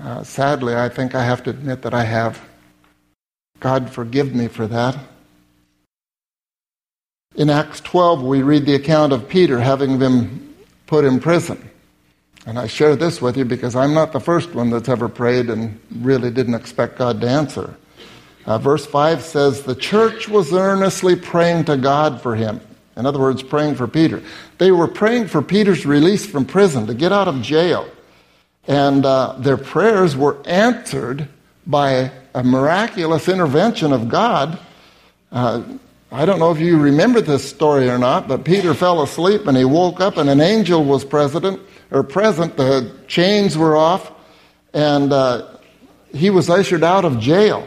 Uh, 0.00 0.24
sadly, 0.24 0.74
I 0.74 0.88
think 0.88 1.14
I 1.14 1.24
have 1.24 1.44
to 1.44 1.50
admit 1.50 1.82
that 1.82 1.94
I 1.94 2.02
have. 2.02 2.40
God 3.60 3.88
forgive 3.88 4.34
me 4.34 4.48
for 4.48 4.66
that. 4.66 4.98
In 7.36 7.50
Acts 7.50 7.80
12, 7.82 8.20
we 8.20 8.42
read 8.42 8.66
the 8.66 8.74
account 8.74 9.12
of 9.12 9.28
Peter 9.28 9.60
having 9.60 9.96
been 9.96 10.54
put 10.86 11.04
in 11.04 11.20
prison. 11.20 11.70
And 12.46 12.60
I 12.60 12.68
share 12.68 12.94
this 12.94 13.20
with 13.20 13.36
you 13.36 13.44
because 13.44 13.74
I'm 13.74 13.92
not 13.92 14.12
the 14.12 14.20
first 14.20 14.54
one 14.54 14.70
that's 14.70 14.88
ever 14.88 15.08
prayed 15.08 15.50
and 15.50 15.80
really 15.96 16.30
didn't 16.30 16.54
expect 16.54 16.96
God 16.96 17.20
to 17.20 17.28
answer. 17.28 17.74
Uh, 18.46 18.58
verse 18.58 18.86
5 18.86 19.20
says, 19.22 19.62
The 19.62 19.74
church 19.74 20.28
was 20.28 20.52
earnestly 20.52 21.16
praying 21.16 21.64
to 21.64 21.76
God 21.76 22.22
for 22.22 22.36
him. 22.36 22.60
In 22.96 23.04
other 23.04 23.18
words, 23.18 23.42
praying 23.42 23.74
for 23.74 23.88
Peter. 23.88 24.22
They 24.58 24.70
were 24.70 24.86
praying 24.86 25.26
for 25.26 25.42
Peter's 25.42 25.84
release 25.84 26.24
from 26.24 26.44
prison, 26.44 26.86
to 26.86 26.94
get 26.94 27.12
out 27.12 27.26
of 27.26 27.42
jail. 27.42 27.88
And 28.68 29.04
uh, 29.04 29.34
their 29.38 29.56
prayers 29.56 30.16
were 30.16 30.38
answered 30.46 31.28
by 31.66 32.12
a 32.32 32.44
miraculous 32.44 33.28
intervention 33.28 33.92
of 33.92 34.08
God. 34.08 34.58
Uh, 35.32 35.64
I 36.12 36.24
don't 36.24 36.38
know 36.38 36.52
if 36.52 36.60
you 36.60 36.78
remember 36.78 37.20
this 37.20 37.46
story 37.46 37.88
or 37.88 37.98
not, 37.98 38.28
but 38.28 38.44
Peter 38.44 38.72
fell 38.72 39.02
asleep 39.02 39.46
and 39.48 39.56
he 39.56 39.64
woke 39.64 40.00
up 40.00 40.16
and 40.16 40.30
an 40.30 40.40
angel 40.40 40.84
was 40.84 41.04
present, 41.04 41.60
or 41.90 42.02
present. 42.02 42.56
The 42.56 42.92
chains 43.06 43.56
were 43.56 43.76
off, 43.76 44.12
and 44.72 45.12
uh, 45.12 45.58
he 46.12 46.30
was 46.30 46.50
ushered 46.50 46.84
out 46.84 47.04
of 47.04 47.18
jail. 47.18 47.66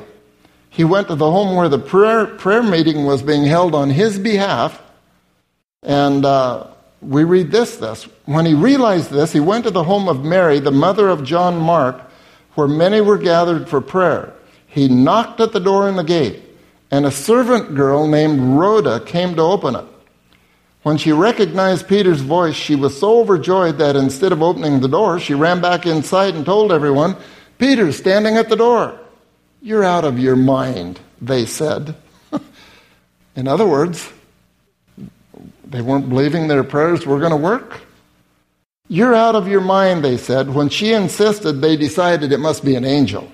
He 0.69 0.83
went 0.83 1.07
to 1.07 1.15
the 1.15 1.29
home 1.29 1.55
where 1.55 1.69
the 1.69 1.79
prayer, 1.79 2.25
prayer 2.25 2.63
meeting 2.63 3.05
was 3.05 3.21
being 3.21 3.45
held 3.45 3.75
on 3.75 3.89
his 3.89 4.19
behalf, 4.19 4.81
and 5.81 6.25
uh, 6.25 6.67
we 7.01 7.23
read 7.23 7.51
this, 7.51 7.77
this. 7.77 8.03
When 8.25 8.45
he 8.45 8.53
realized 8.53 9.09
this, 9.09 9.31
he 9.31 9.39
went 9.39 9.63
to 9.65 9.71
the 9.71 9.83
home 9.83 10.07
of 10.07 10.23
Mary, 10.23 10.59
the 10.59 10.71
mother 10.71 11.09
of 11.09 11.23
John 11.23 11.57
Mark, 11.59 12.01
where 12.55 12.67
many 12.67 13.01
were 13.01 13.17
gathered 13.17 13.69
for 13.69 13.81
prayer. 13.81 14.33
He 14.67 14.87
knocked 14.87 15.39
at 15.39 15.53
the 15.53 15.59
door 15.59 15.89
in 15.89 15.95
the 15.95 16.03
gate 16.03 16.43
and 16.91 17.05
a 17.05 17.11
servant 17.11 17.75
girl 17.75 18.07
named 18.07 18.39
Rhoda 18.39 18.99
came 19.05 19.35
to 19.35 19.41
open 19.41 19.75
it. 19.75 19.85
When 20.83 20.97
she 20.97 21.11
recognized 21.11 21.87
Peter's 21.87 22.21
voice, 22.21 22.55
she 22.55 22.75
was 22.75 22.97
so 22.97 23.19
overjoyed 23.19 23.77
that 23.79 23.95
instead 23.95 24.31
of 24.31 24.41
opening 24.41 24.79
the 24.79 24.87
door, 24.87 25.19
she 25.19 25.33
ran 25.33 25.59
back 25.59 25.85
inside 25.85 26.35
and 26.35 26.45
told 26.45 26.71
everyone, 26.71 27.17
Peter's 27.57 27.97
standing 27.97 28.37
at 28.37 28.47
the 28.47 28.55
door. 28.55 28.97
You're 29.61 29.83
out 29.83 30.05
of 30.05 30.17
your 30.17 30.37
mind, 30.37 31.01
they 31.21 31.45
said. 31.45 31.95
In 33.35 33.47
other 33.47 33.67
words, 33.67 34.09
they 35.65 35.81
weren't 35.81 36.07
believing 36.07 36.47
their 36.47 36.63
prayers 36.63 37.05
were 37.05 37.19
going 37.19 37.31
to 37.31 37.37
work. 37.37 37.81
You're 38.87 39.13
out 39.13 39.35
of 39.35 39.47
your 39.47 39.61
mind, 39.61 40.03
they 40.03 40.17
said. 40.17 40.53
When 40.55 40.69
she 40.69 40.93
insisted, 40.93 41.61
they 41.61 41.75
decided 41.75 42.31
it 42.31 42.39
must 42.39 42.63
be 42.63 42.75
an 42.75 42.85
angel. 42.85 43.29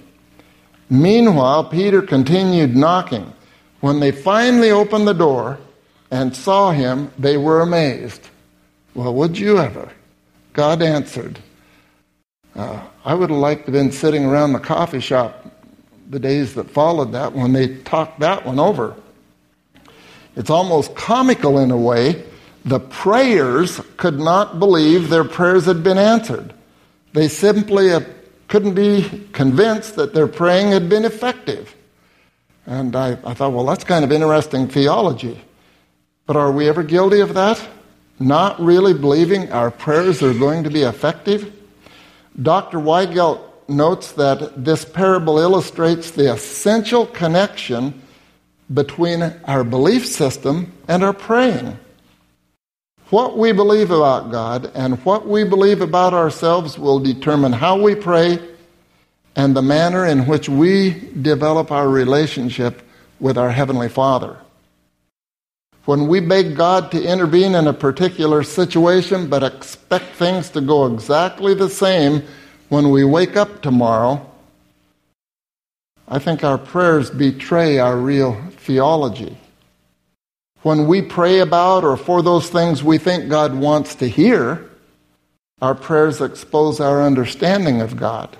Meanwhile, 0.89 1.65
Peter 1.65 2.01
continued 2.01 2.75
knocking. 2.75 3.31
When 3.81 3.99
they 3.99 4.11
finally 4.11 4.71
opened 4.71 5.07
the 5.07 5.13
door 5.13 5.59
and 6.11 6.35
saw 6.35 6.71
him, 6.71 7.11
they 7.17 7.37
were 7.37 7.61
amazed. 7.61 8.21
Well, 8.93 9.13
would 9.13 9.37
you 9.37 9.57
ever? 9.57 9.91
God 10.53 10.81
answered. 10.81 11.39
Uh, 12.55 12.81
I 13.03 13.13
would 13.13 13.29
have 13.29 13.39
liked 13.39 13.65
to 13.65 13.71
have 13.71 13.73
been 13.73 13.91
sitting 13.91 14.25
around 14.25 14.53
the 14.53 14.59
coffee 14.59 15.01
shop 15.01 15.45
the 16.09 16.19
days 16.19 16.53
that 16.55 16.69
followed 16.69 17.11
that 17.11 17.33
when 17.33 17.53
they 17.53 17.75
talked 17.77 18.19
that 18.19 18.45
one 18.45 18.59
over. 18.59 18.95
It's 20.35 20.49
almost 20.49 20.95
comical 20.95 21.59
in 21.59 21.71
a 21.71 21.77
way. 21.77 22.23
The 22.63 22.79
prayers 22.79 23.81
could 23.97 24.19
not 24.19 24.59
believe 24.59 25.09
their 25.09 25.23
prayers 25.23 25.65
had 25.65 25.83
been 25.83 25.97
answered. 25.97 26.53
They 27.13 27.27
simply 27.27 27.91
couldn't 28.47 28.75
be 28.75 29.27
convinced 29.33 29.95
that 29.95 30.13
their 30.13 30.27
praying 30.27 30.71
had 30.71 30.89
been 30.89 31.05
effective. 31.05 31.75
And 32.65 32.95
I, 32.95 33.17
I 33.23 33.33
thought, 33.33 33.53
well, 33.53 33.65
that's 33.65 33.83
kind 33.83 34.03
of 34.03 34.11
interesting 34.11 34.67
theology. 34.67 35.41
But 36.25 36.35
are 36.35 36.51
we 36.51 36.67
ever 36.67 36.83
guilty 36.83 37.19
of 37.19 37.33
that? 37.35 37.65
Not 38.19 38.59
really 38.59 38.93
believing 38.93 39.51
our 39.51 39.69
prayers 39.69 40.23
are 40.23 40.33
going 40.33 40.63
to 40.63 40.69
be 40.69 40.81
effective? 40.81 41.53
Dr. 42.41 42.79
Weigelt 42.79 43.41
notes 43.67 44.13
that 44.13 44.63
this 44.63 44.85
parable 44.85 45.39
illustrates 45.39 46.11
the 46.11 46.33
essential 46.33 47.05
connection 47.07 48.01
between 48.73 49.21
our 49.45 49.63
belief 49.63 50.05
system 50.05 50.73
and 50.87 51.03
our 51.03 51.13
praying. 51.13 51.77
What 53.09 53.37
we 53.37 53.51
believe 53.51 53.91
about 53.91 54.31
God 54.31 54.71
and 54.73 55.03
what 55.05 55.27
we 55.27 55.43
believe 55.43 55.81
about 55.81 56.13
ourselves 56.13 56.79
will 56.79 56.99
determine 56.99 57.53
how 57.53 57.79
we 57.79 57.93
pray 57.93 58.39
and 59.35 59.55
the 59.55 59.61
manner 59.61 60.05
in 60.05 60.25
which 60.25 60.49
we 60.49 61.11
develop 61.21 61.71
our 61.71 61.87
relationship 61.87 62.81
with 63.19 63.37
our 63.37 63.51
Heavenly 63.51 63.89
Father. 63.89 64.37
When 65.85 66.07
we 66.07 66.19
beg 66.19 66.55
God 66.55 66.91
to 66.91 67.03
intervene 67.03 67.53
in 67.53 67.67
a 67.67 67.73
particular 67.73 68.41
situation 68.41 69.29
but 69.29 69.43
expect 69.43 70.15
things 70.15 70.49
to 70.51 70.61
go 70.61 70.87
exactly 70.87 71.53
the 71.53 71.69
same 71.69 72.23
when 72.69 72.89
we 72.89 73.03
wake 73.03 73.37
up 73.37 73.61
tomorrow, 73.61 74.27
I 76.07 76.17
think 76.19 76.43
our 76.43 76.57
prayers 76.57 77.11
betray 77.11 77.77
our 77.77 77.97
real 77.97 78.41
theology. 78.57 79.37
When 80.63 80.87
we 80.87 81.03
pray 81.03 81.39
about 81.39 81.83
or 81.83 81.97
for 81.97 82.23
those 82.23 82.49
things 82.49 82.83
we 82.83 82.97
think 82.97 83.29
God 83.29 83.53
wants 83.53 83.93
to 83.95 84.07
hear, 84.07 84.67
our 85.61 85.75
prayers 85.75 86.21
expose 86.21 86.79
our 86.79 87.03
understanding 87.03 87.81
of 87.81 87.95
God. 87.95 88.35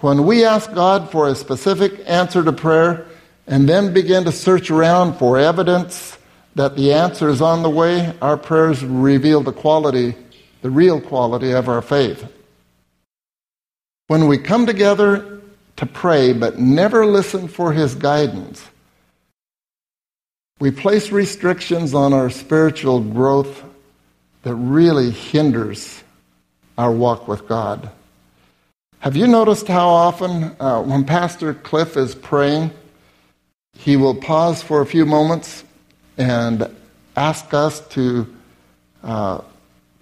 When 0.00 0.26
we 0.26 0.44
ask 0.44 0.72
God 0.74 1.10
for 1.10 1.28
a 1.28 1.36
specific 1.36 2.00
answer 2.06 2.42
to 2.42 2.52
prayer 2.52 3.06
and 3.48 3.66
then 3.66 3.94
begin 3.94 4.24
to 4.24 4.32
search 4.32 4.70
around 4.70 5.14
for 5.14 5.38
evidence 5.38 6.16
that 6.54 6.76
the 6.76 6.92
answer 6.92 7.28
is 7.28 7.40
on 7.40 7.62
the 7.62 7.70
way, 7.70 8.14
our 8.20 8.36
prayers 8.36 8.84
reveal 8.84 9.42
the 9.42 9.52
quality, 9.52 10.14
the 10.60 10.70
real 10.70 11.00
quality 11.00 11.52
of 11.52 11.68
our 11.68 11.80
faith. 11.80 12.30
When 14.08 14.28
we 14.28 14.38
come 14.38 14.66
together 14.66 15.40
to 15.76 15.86
pray 15.86 16.32
but 16.32 16.58
never 16.58 17.06
listen 17.06 17.48
for 17.48 17.72
His 17.72 17.94
guidance, 17.94 18.64
we 20.60 20.70
place 20.70 21.10
restrictions 21.10 21.94
on 21.94 22.12
our 22.12 22.28
spiritual 22.28 23.00
growth 23.00 23.64
that 24.42 24.54
really 24.54 25.10
hinders 25.10 26.02
our 26.76 26.92
walk 26.92 27.28
with 27.28 27.48
God. 27.48 27.90
Have 29.00 29.16
you 29.16 29.26
noticed 29.26 29.68
how 29.68 29.88
often, 29.88 30.56
uh, 30.58 30.82
when 30.82 31.04
Pastor 31.04 31.54
Cliff 31.54 31.96
is 31.96 32.14
praying, 32.14 32.72
he 33.78 33.96
will 33.96 34.14
pause 34.14 34.60
for 34.60 34.80
a 34.80 34.86
few 34.86 35.06
moments 35.06 35.62
and 36.16 36.68
ask 37.16 37.54
us 37.54 37.80
to 37.88 38.26
uh, 39.04 39.40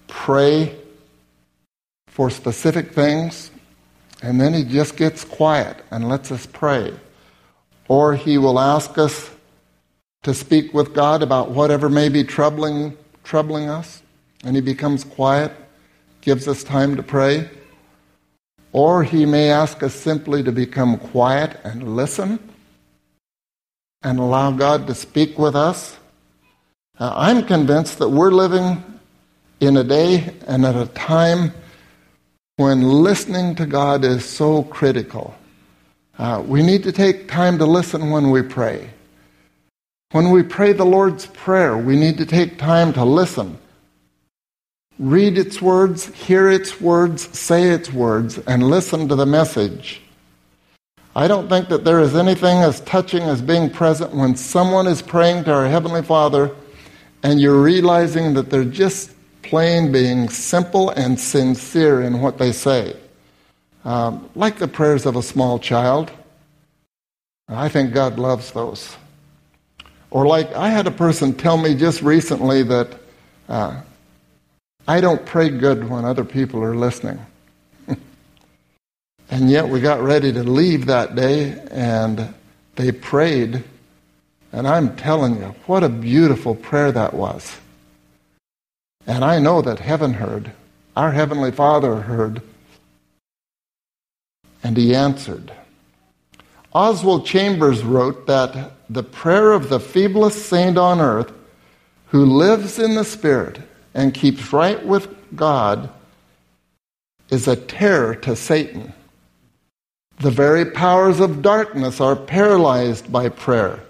pray 0.08 0.74
for 2.08 2.30
specific 2.30 2.92
things, 2.92 3.50
and 4.22 4.40
then 4.40 4.54
he 4.54 4.64
just 4.64 4.96
gets 4.96 5.24
quiet 5.24 5.84
and 5.90 6.08
lets 6.08 6.32
us 6.32 6.46
pray. 6.46 6.90
Or 7.86 8.14
he 8.16 8.38
will 8.38 8.58
ask 8.58 8.96
us 8.96 9.30
to 10.22 10.32
speak 10.32 10.72
with 10.72 10.94
God 10.94 11.22
about 11.22 11.50
whatever 11.50 11.90
may 11.90 12.08
be 12.08 12.24
troubling, 12.24 12.96
troubling 13.24 13.68
us, 13.68 14.02
and 14.42 14.56
he 14.56 14.62
becomes 14.62 15.04
quiet, 15.04 15.52
gives 16.22 16.48
us 16.48 16.64
time 16.64 16.96
to 16.96 17.02
pray. 17.02 17.50
Or 18.72 19.04
he 19.04 19.26
may 19.26 19.50
ask 19.50 19.82
us 19.82 19.94
simply 19.94 20.42
to 20.44 20.50
become 20.50 20.96
quiet 20.96 21.60
and 21.62 21.94
listen 21.94 22.38
and 24.02 24.18
allow 24.18 24.50
God 24.50 24.87
to 24.87 24.94
speak 24.94 25.38
with 25.38 25.56
us. 25.56 25.96
Uh, 26.98 27.12
I'm 27.14 27.44
convinced 27.44 27.98
that 27.98 28.09
we're 28.09 28.30
living 28.30 28.82
in 29.61 29.76
a 29.76 29.85
day 29.85 30.35
and 30.46 30.64
at 30.64 30.76
a 30.76 30.87
time 30.87 31.52
when 32.56 32.82
listening 32.82 33.54
to 33.56 33.66
God 33.66 34.04
is 34.04 34.24
so 34.24 34.62
critical. 34.62 35.35
Uh, 36.18 36.42
we 36.46 36.62
need 36.62 36.82
to 36.85 36.92
take 36.92 37.28
time 37.28 37.59
to 37.59 37.66
listen 37.66 38.11
when 38.11 38.30
we 38.30 38.42
pray. 38.42 38.90
When 40.12 40.30
we 40.30 40.42
pray 40.42 40.72
the 40.72 40.87
Lord's 40.87 41.26
Prayer, 41.26 41.76
we 41.76 41.96
need 41.96 42.16
to 42.18 42.26
take 42.26 42.59
time 42.59 42.92
to 42.94 43.04
listen 43.04 43.59
read 44.98 45.37
its 45.37 45.61
words, 45.61 46.06
hear 46.14 46.48
its 46.48 46.80
words, 46.80 47.38
say 47.38 47.70
its 47.70 47.92
words, 47.92 48.38
and 48.38 48.62
listen 48.62 49.09
to 49.09 49.14
the 49.14 49.26
message. 49.26 50.00
I 51.16 51.29
don't 51.29 51.48
think 51.48 51.70
that 51.70 51.83
there 51.83 52.00
is 52.00 52.14
anything 52.14 52.59
as 52.59 52.81
touching 52.83 53.22
as 53.22 53.40
being 53.40 53.70
present 53.70 54.12
when 54.14 54.37
someone 54.37 54.87
is 54.87 55.00
praying 55.00 55.44
to 55.44 55.52
our 55.55 55.66
Heavenly 55.66 56.02
Father 56.02 56.55
and 57.22 57.40
you're 57.40 57.62
realizing 57.62 58.35
that 58.35 58.50
they're 58.50 58.64
just 58.64 59.12
plain 59.40 59.90
being 59.90 60.29
simple 60.29 60.90
and 60.90 61.18
sincere 61.18 62.02
in 62.02 62.20
what 62.20 62.37
they 62.37 62.52
say. 62.52 62.94
Um, 63.87 64.29
like 64.35 64.59
the 64.59 64.68
prayers 64.68 65.07
of 65.07 65.16
a 65.16 65.22
small 65.22 65.59
child. 65.59 66.12
I 67.48 67.70
think 67.70 67.94
God 67.94 68.18
loves 68.18 68.52
those. 68.52 68.94
Or 70.11 70.26
like 70.26 70.52
I 70.52 70.68
had 70.68 70.87
a 70.87 70.90
person 70.90 71.33
tell 71.33 71.57
me 71.57 71.74
just 71.74 72.02
recently 72.02 72.62
that 72.64 72.90
uh, 73.48 73.81
I 74.87 75.00
don't 75.00 75.24
pray 75.24 75.48
good 75.48 75.88
when 75.88 76.05
other 76.05 76.26
people 76.26 76.62
are 76.62 76.76
listening. 76.76 77.24
And 79.30 79.50
yet 79.50 79.68
we 79.68 79.80
got 79.80 80.00
ready 80.00 80.32
to 80.32 80.42
leave 80.42 80.86
that 80.86 81.14
day 81.14 81.58
and 81.70 82.32
they 82.76 82.92
prayed. 82.92 83.64
And 84.52 84.66
I'm 84.66 84.96
telling 84.96 85.36
you, 85.36 85.54
what 85.66 85.82
a 85.82 85.88
beautiful 85.88 86.54
prayer 86.54 86.92
that 86.92 87.14
was. 87.14 87.58
And 89.06 89.24
I 89.24 89.38
know 89.38 89.62
that 89.62 89.80
heaven 89.80 90.14
heard. 90.14 90.52
Our 90.96 91.12
Heavenly 91.12 91.52
Father 91.52 91.96
heard. 91.96 92.42
And 94.62 94.76
He 94.76 94.94
answered. 94.94 95.52
Oswald 96.72 97.26
Chambers 97.26 97.82
wrote 97.82 98.26
that 98.26 98.72
the 98.88 99.02
prayer 99.02 99.52
of 99.52 99.68
the 99.68 99.78
feeblest 99.78 100.32
saint 100.32 100.78
on 100.78 101.00
earth 101.00 101.32
who 102.08 102.24
lives 102.24 102.78
in 102.78 102.94
the 102.94 103.04
Spirit 103.04 103.60
and 103.94 104.14
keeps 104.14 104.52
right 104.52 104.84
with 104.84 105.08
God 105.34 105.90
is 107.30 107.48
a 107.48 107.56
terror 107.56 108.14
to 108.14 108.36
Satan. 108.36 108.92
The 110.18 110.31
very 110.31 110.64
powers 110.64 111.20
of 111.20 111.42
darkness 111.42 112.00
are 112.00 112.16
paralyzed 112.16 113.12
by 113.12 113.29
prayer. 113.29 113.81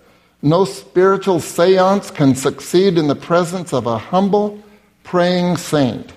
No 0.43 0.65
spiritual 0.65 1.41
seance 1.41 2.11
can 2.11 2.35
succeed 2.35 2.99
in 2.99 3.07
the 3.07 3.15
presence 3.15 3.73
of 3.73 3.87
a 3.87 3.99
humble, 3.99 4.63
praying 5.05 5.57
saint. 5.57 6.13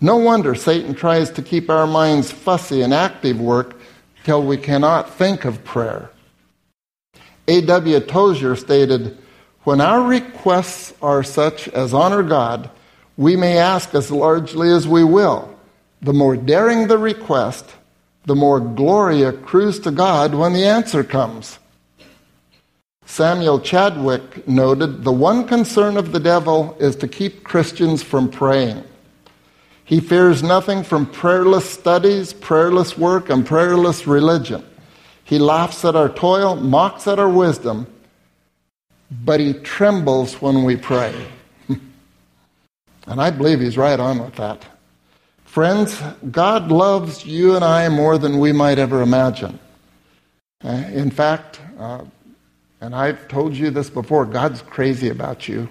No 0.00 0.16
wonder 0.16 0.54
Satan 0.54 0.94
tries 0.94 1.30
to 1.30 1.42
keep 1.42 1.68
our 1.70 1.86
minds 1.86 2.30
fussy 2.30 2.82
and 2.82 2.94
active 2.94 3.40
work 3.40 3.76
till 4.24 4.42
we 4.42 4.56
cannot 4.56 5.10
think 5.14 5.44
of 5.44 5.64
prayer. 5.64 6.10
A.W. 7.48 8.00
Tozer 8.00 8.54
stated, 8.54 9.18
When 9.64 9.80
our 9.80 10.02
requests 10.02 10.94
are 11.02 11.24
such 11.24 11.68
as 11.68 11.92
honor 11.92 12.22
God, 12.22 12.70
we 13.16 13.36
may 13.36 13.58
ask 13.58 13.94
as 13.94 14.10
largely 14.10 14.70
as 14.70 14.86
we 14.86 15.02
will. 15.04 15.52
The 16.00 16.12
more 16.12 16.36
daring 16.36 16.86
the 16.86 16.98
request, 16.98 17.66
the 18.24 18.36
more 18.36 18.60
glory 18.60 19.22
accrues 19.22 19.80
to 19.80 19.90
God 19.90 20.34
when 20.34 20.52
the 20.52 20.64
answer 20.64 21.02
comes. 21.02 21.58
Samuel 23.04 23.60
Chadwick 23.60 24.46
noted 24.48 25.04
the 25.04 25.12
one 25.12 25.46
concern 25.46 25.96
of 25.96 26.12
the 26.12 26.20
devil 26.20 26.76
is 26.78 26.96
to 26.96 27.08
keep 27.08 27.44
Christians 27.44 28.02
from 28.02 28.30
praying. 28.30 28.84
He 29.84 30.00
fears 30.00 30.42
nothing 30.42 30.84
from 30.84 31.06
prayerless 31.06 31.68
studies, 31.68 32.32
prayerless 32.32 32.96
work, 32.96 33.28
and 33.28 33.44
prayerless 33.44 34.06
religion. 34.06 34.64
He 35.24 35.38
laughs 35.38 35.84
at 35.84 35.96
our 35.96 36.08
toil, 36.08 36.56
mocks 36.56 37.06
at 37.06 37.18
our 37.18 37.28
wisdom, 37.28 37.86
but 39.10 39.40
he 39.40 39.52
trembles 39.52 40.40
when 40.40 40.64
we 40.64 40.76
pray. 40.76 41.14
And 43.04 43.20
I 43.20 43.30
believe 43.30 43.58
he's 43.58 43.76
right 43.76 43.98
on 43.98 44.20
with 44.20 44.36
that. 44.36 44.64
Friends, 45.52 46.02
God 46.30 46.72
loves 46.72 47.26
you 47.26 47.56
and 47.56 47.62
I 47.62 47.86
more 47.90 48.16
than 48.16 48.38
we 48.38 48.52
might 48.52 48.78
ever 48.78 49.02
imagine. 49.02 49.58
Uh, 50.64 50.68
in 50.94 51.10
fact, 51.10 51.60
uh, 51.78 52.06
and 52.80 52.94
I've 52.94 53.28
told 53.28 53.52
you 53.52 53.68
this 53.68 53.90
before, 53.90 54.24
God's 54.24 54.62
crazy 54.62 55.10
about 55.10 55.48
you. 55.48 55.68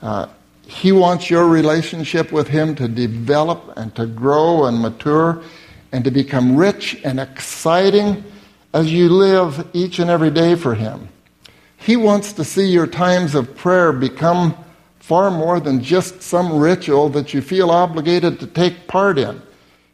Uh, 0.00 0.28
he 0.64 0.92
wants 0.92 1.28
your 1.28 1.48
relationship 1.48 2.30
with 2.30 2.46
Him 2.46 2.76
to 2.76 2.86
develop 2.86 3.72
and 3.76 3.92
to 3.96 4.06
grow 4.06 4.66
and 4.66 4.80
mature 4.80 5.42
and 5.90 6.04
to 6.04 6.12
become 6.12 6.54
rich 6.54 6.96
and 7.02 7.18
exciting 7.18 8.22
as 8.72 8.92
you 8.92 9.08
live 9.08 9.66
each 9.72 9.98
and 9.98 10.08
every 10.08 10.30
day 10.30 10.54
for 10.54 10.76
Him. 10.76 11.08
He 11.78 11.96
wants 11.96 12.32
to 12.34 12.44
see 12.44 12.68
your 12.68 12.86
times 12.86 13.34
of 13.34 13.56
prayer 13.56 13.90
become 13.90 14.63
far 15.04 15.30
more 15.30 15.60
than 15.60 15.82
just 15.82 16.22
some 16.22 16.58
ritual 16.58 17.10
that 17.10 17.34
you 17.34 17.42
feel 17.42 17.70
obligated 17.70 18.40
to 18.40 18.46
take 18.46 18.86
part 18.86 19.18
in. 19.18 19.38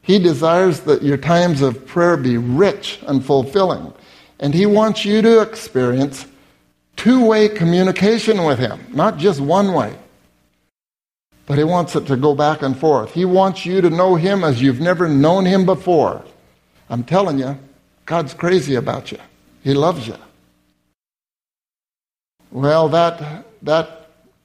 He 0.02 0.20
desires 0.20 0.80
that 0.82 1.02
your 1.02 1.16
times 1.16 1.62
of 1.62 1.84
prayer 1.84 2.16
be 2.16 2.36
rich 2.36 3.00
and 3.08 3.24
fulfilling. 3.24 3.92
And 4.38 4.54
He 4.54 4.66
wants 4.66 5.04
you 5.04 5.20
to 5.20 5.42
experience 5.42 6.26
two 6.94 7.26
way 7.26 7.48
communication 7.48 8.44
with 8.44 8.60
Him, 8.60 8.78
not 8.90 9.18
just 9.18 9.40
one 9.40 9.72
way. 9.72 9.96
But 11.44 11.58
He 11.58 11.64
wants 11.64 11.96
it 11.96 12.06
to 12.06 12.16
go 12.16 12.36
back 12.36 12.62
and 12.62 12.78
forth. 12.78 13.12
He 13.12 13.24
wants 13.24 13.66
you 13.66 13.80
to 13.80 13.90
know 13.90 14.14
Him 14.14 14.44
as 14.44 14.62
you've 14.62 14.80
never 14.80 15.08
known 15.08 15.44
Him 15.44 15.66
before. 15.66 16.24
I'm 16.88 17.02
telling 17.02 17.40
you, 17.40 17.58
God's 18.06 18.32
crazy 18.32 18.76
about 18.76 19.10
you. 19.10 19.18
He 19.64 19.74
loves 19.74 20.06
you. 20.06 20.16
Well, 22.52 22.88
that, 22.90 23.44
that 23.62 23.99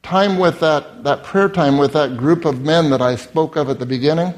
time 0.06 0.38
with 0.38 0.60
that, 0.60 1.03
that 1.03 1.24
prayer 1.24 1.49
time 1.49 1.80
with 1.80 1.93
that 1.93 2.16
group 2.16 2.45
of 2.45 2.62
men 2.62 2.91
that 2.91 3.01
I 3.01 3.16
spoke 3.16 3.56
of 3.56 3.70
at 3.70 3.80
the 3.80 3.88
beginning, 3.88 4.36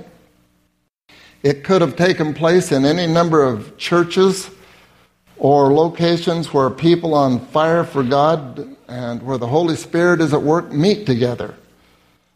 it 1.44 1.66
could 1.66 1.82
have 1.82 1.98
taken 1.98 2.34
place 2.34 2.72
in 2.72 2.86
any 2.86 3.06
number 3.06 3.44
of 3.44 3.78
churches 3.78 4.50
or 5.36 5.74
locations 5.74 6.54
where 6.54 6.70
people 6.70 7.14
on 7.14 7.46
fire 7.48 7.84
for 7.84 8.02
God 8.02 8.78
and 8.88 9.22
where 9.22 9.38
the 9.38 9.48
Holy 9.48 9.76
Spirit 9.76 10.22
is 10.22 10.34
at 10.34 10.42
work 10.42 10.72
meet 10.72 11.06
together. 11.06 11.54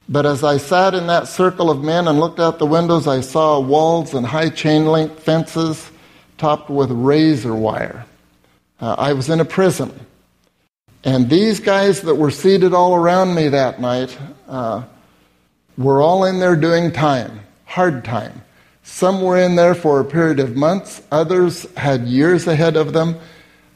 But 0.10 0.26
as 0.26 0.44
I 0.44 0.58
sat 0.58 0.94
in 0.94 1.08
that 1.08 1.30
circle 1.30 1.70
of 1.70 1.82
men 1.82 2.10
and 2.10 2.20
looked 2.20 2.42
out 2.42 2.60
the 2.60 2.66
windows, 2.66 3.08
I 3.08 3.22
saw 3.22 3.62
walls 3.62 4.14
and 4.14 4.26
high 4.26 4.50
chain 4.50 4.86
link 4.86 5.18
fences 5.18 5.90
topped 6.38 6.70
with 6.70 6.92
razor 6.92 7.56
wire. 7.56 8.06
Uh, 8.82 8.96
I 8.98 9.14
was 9.14 9.30
in 9.30 9.40
a 9.40 9.46
prison. 9.46 9.98
And 11.04 11.30
these 11.30 11.60
guys 11.60 12.02
that 12.02 12.16
were 12.16 12.32
seated 12.32 12.74
all 12.74 12.94
around 12.96 13.34
me 13.34 13.50
that 13.50 13.82
night 13.82 14.16
uh, 14.48 14.84
were 15.78 16.02
all 16.02 16.26
in 16.26 16.40
there 16.40 16.56
doing 16.56 16.92
time, 16.92 17.40
hard 17.66 18.06
time. 18.06 18.44
Some 18.84 19.22
were 19.22 19.38
in 19.38 19.56
there 19.56 19.74
for 19.74 20.00
a 20.00 20.06
period 20.06 20.40
of 20.40 20.56
months, 20.56 21.02
others 21.12 21.66
had 21.76 22.04
years 22.04 22.48
ahead 22.48 22.76
of 22.76 22.94
them. 22.94 23.20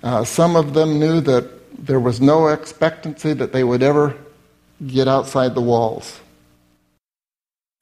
Uh, 0.03 0.23
some 0.23 0.55
of 0.55 0.73
them 0.73 0.99
knew 0.99 1.19
that 1.21 1.49
there 1.85 1.99
was 1.99 2.21
no 2.21 2.47
expectancy 2.47 3.33
that 3.33 3.53
they 3.53 3.63
would 3.63 3.81
ever 3.81 4.15
get 4.85 5.07
outside 5.07 5.55
the 5.55 5.61
walls. 5.61 6.19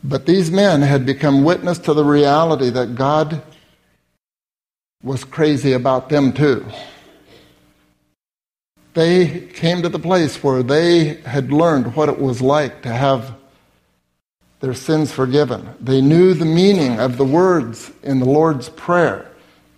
But 0.04 0.26
these 0.26 0.52
men 0.52 0.82
had 0.82 1.06
become 1.06 1.44
witness 1.44 1.80
to 1.80 1.94
the 1.94 2.04
reality 2.04 2.70
that 2.70 2.96
God 2.96 3.42
was 5.02 5.24
crazy 5.24 5.74
about 5.74 6.10
them 6.10 6.34
too. 6.34 6.66
They 8.94 9.48
came 9.48 9.82
to 9.82 9.90
the 9.90 10.00
place 10.00 10.44
where 10.44 10.62
they 10.62 11.16
had 11.26 11.52
learned 11.52 11.96
what 11.96 12.10
it 12.10 12.20
was 12.20 12.42
like 12.42 12.84
to 12.84 12.90
have 12.90 13.36
their 14.60 14.74
sins 14.74 15.12
forgiven. 15.12 15.76
They 15.80 16.00
knew 16.00 16.34
the 16.34 16.46
meaning 16.46 17.00
of 17.00 17.18
the 17.18 17.26
words 17.26 17.92
in 18.04 18.20
the 18.20 18.30
Lord's 18.30 18.70
Prayer. 18.70 19.30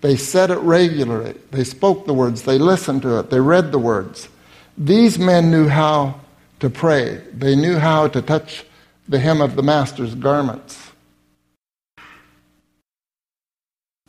They 0.02 0.16
said 0.16 0.52
it 0.52 0.60
regularly. 0.60 1.34
They 1.52 1.64
spoke 1.64 2.06
the 2.06 2.14
words. 2.14 2.44
They 2.44 2.60
listened 2.60 3.02
to 3.04 3.20
it. 3.20 3.30
They 3.30 3.40
read 3.40 3.72
the 3.72 3.80
words. 3.80 4.30
These 4.78 5.18
men 5.18 5.50
knew 5.50 5.68
how 5.68 6.20
to 6.60 6.70
pray. 6.70 7.22
They 7.34 7.56
knew 7.56 7.78
how 7.78 8.10
to 8.10 8.22
touch 8.22 8.66
the 9.08 9.20
hem 9.20 9.42
of 9.42 9.56
the 9.56 9.64
Master's 9.64 10.14
garments. 10.14 10.92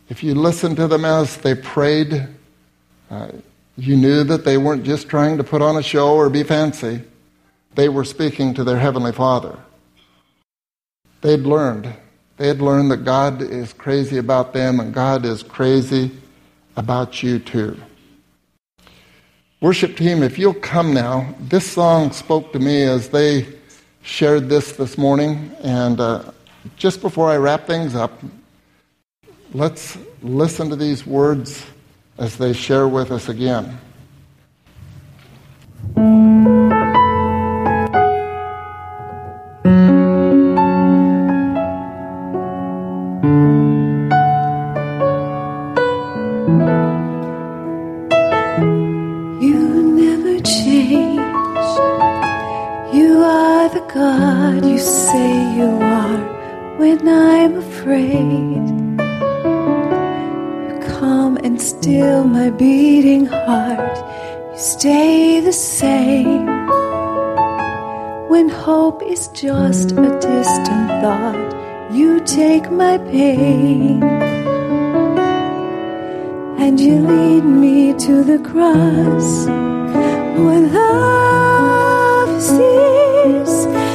If 0.09 0.23
you 0.23 0.35
listened 0.35 0.77
to 0.77 0.87
them 0.87 1.05
as 1.05 1.37
they 1.39 1.55
prayed, 1.55 2.29
uh, 3.11 3.29
you 3.77 3.97
knew 3.97 4.25
that 4.25 4.45
they 4.45 4.57
weren't 4.57 4.85
just 4.85 5.09
trying 5.09 5.37
to 5.37 5.45
put 5.45 5.61
on 5.61 5.77
a 5.77 5.83
show 5.83 6.15
or 6.15 6.31
be 6.31 6.43
fancy. 6.43 7.03
They 7.75 7.89
were 7.89 8.05
speaking 8.05 8.55
to 8.55 8.65
their 8.65 8.79
Heavenly 8.79 9.13
Father. 9.13 9.59
They'd 11.21 11.41
learned. 11.41 11.93
They 12.39 12.49
had 12.49 12.63
learned 12.63 12.91
that 12.91 13.05
God 13.05 13.43
is 13.43 13.73
crazy 13.75 14.17
about 14.17 14.55
them 14.55 14.81
and 14.81 14.95
God 14.95 15.25
is 15.27 15.43
crazy 15.43 16.11
about 16.77 17.23
you 17.23 17.39
too. 17.39 17.77
Worship 19.61 19.97
team, 19.97 20.23
if 20.23 20.39
you'll 20.39 20.55
come 20.55 20.95
now, 20.95 21.35
this 21.41 21.71
song 21.71 22.13
spoke 22.13 22.53
to 22.53 22.59
me 22.59 22.83
as 22.83 23.09
they 23.09 23.47
shared 24.03 24.49
this 24.49 24.73
this 24.73 24.97
morning. 24.97 25.51
And 25.63 26.01
uh, 26.01 26.31
just 26.77 27.01
before 27.01 27.31
I 27.31 27.37
wrap 27.37 27.67
things 27.67 27.95
up, 27.95 28.23
let's 29.53 29.99
listen 30.23 30.71
to 30.71 30.77
these 30.77 31.07
words 31.07 31.65
as 32.19 32.37
they 32.37 32.53
share 32.53 32.89
with 32.89 33.11
us 33.11 33.29
again. 33.29 33.79
Just 69.37 69.93
a 69.93 70.19
distant 70.19 70.89
thought. 71.03 71.93
You 71.93 72.21
take 72.25 72.71
my 72.71 72.97
pain 72.97 74.03
and 76.59 76.81
you 76.81 76.95
lead 77.07 77.45
me 77.45 77.93
to 78.07 78.25
the 78.25 78.39
cross 78.39 79.47
when 80.45 80.73
love 80.73 82.43
sees 82.43 83.86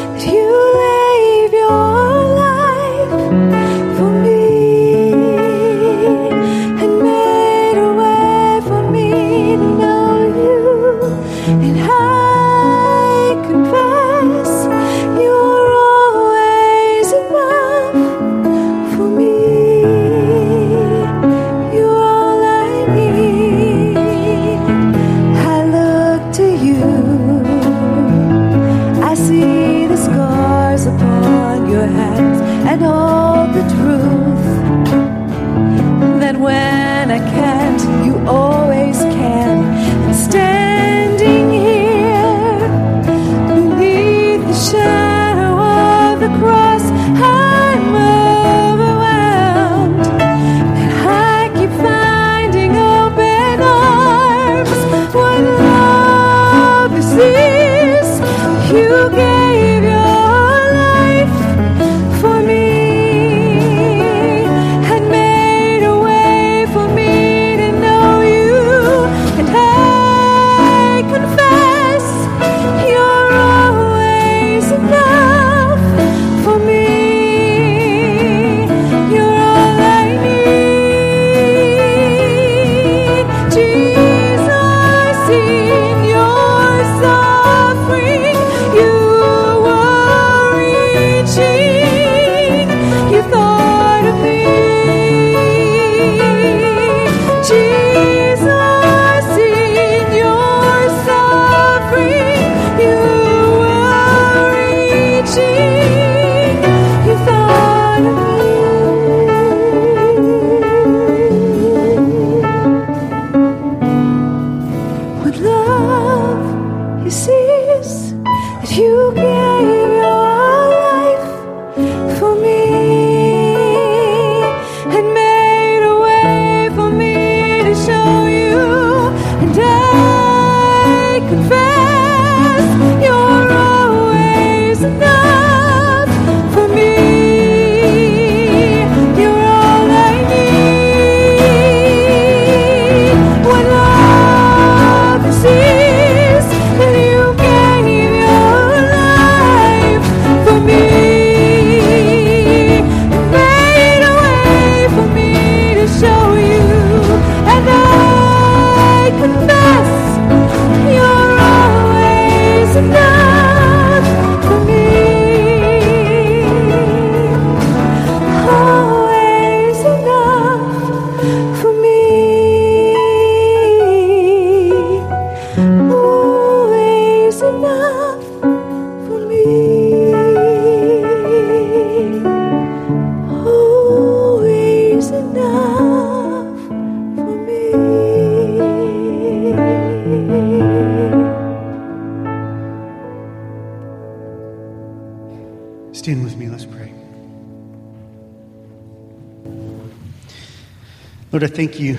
thank 201.61 201.79
you 201.79 201.95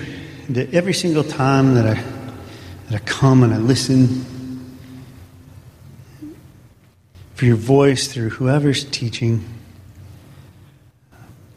that 0.49 0.73
every 0.73 0.93
single 0.93 1.23
time 1.23 1.75
that 1.75 1.87
I, 1.87 1.93
that 2.89 3.01
I 3.01 3.05
come 3.05 3.43
and 3.43 3.53
I 3.53 3.57
listen 3.59 4.77
for 7.35 7.45
your 7.45 7.55
voice 7.55 8.11
through 8.11 8.31
whoever's 8.31 8.83
teaching, 8.83 9.41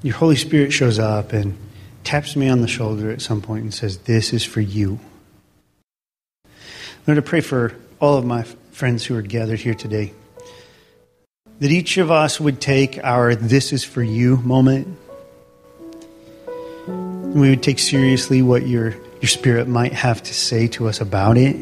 your 0.05 0.15
Holy 0.15 0.37
Spirit 0.37 0.73
shows 0.73 1.01
up 1.01 1.33
and 1.33 1.59
taps 2.05 2.37
me 2.37 2.49
on 2.49 2.61
the 2.61 2.69
shoulder 2.69 3.11
at 3.11 3.23
some 3.23 3.43
point 3.43 3.65
and 3.65 3.75
says, 3.75 3.99
This 3.99 4.33
is 4.33 4.45
for 4.45 4.61
you. 4.61 5.01
Lord, 7.09 7.19
I 7.19 7.23
pray 7.23 7.41
for 7.41 7.75
all 7.99 8.17
of 8.17 8.25
my 8.25 8.45
friends 8.71 9.05
who 9.05 9.17
are 9.17 9.23
gathered 9.23 9.59
here 9.59 9.75
today 9.75 10.13
that 11.59 11.73
each 11.73 11.97
of 11.97 12.13
us 12.13 12.39
would 12.39 12.61
take 12.61 13.03
our 13.03 13.35
this 13.35 13.73
is 13.73 13.83
for 13.83 14.05
you 14.05 14.37
moment 14.37 14.97
and 17.37 17.43
we 17.43 17.51
would 17.51 17.63
take 17.63 17.79
seriously 17.79 18.41
what 18.41 18.67
your, 18.67 18.93
your 19.21 19.29
spirit 19.29 19.69
might 19.69 19.93
have 19.93 20.23
to 20.23 20.33
say 20.33 20.67
to 20.69 20.89
us 20.89 21.03
about 21.03 21.37
it. 21.37 21.55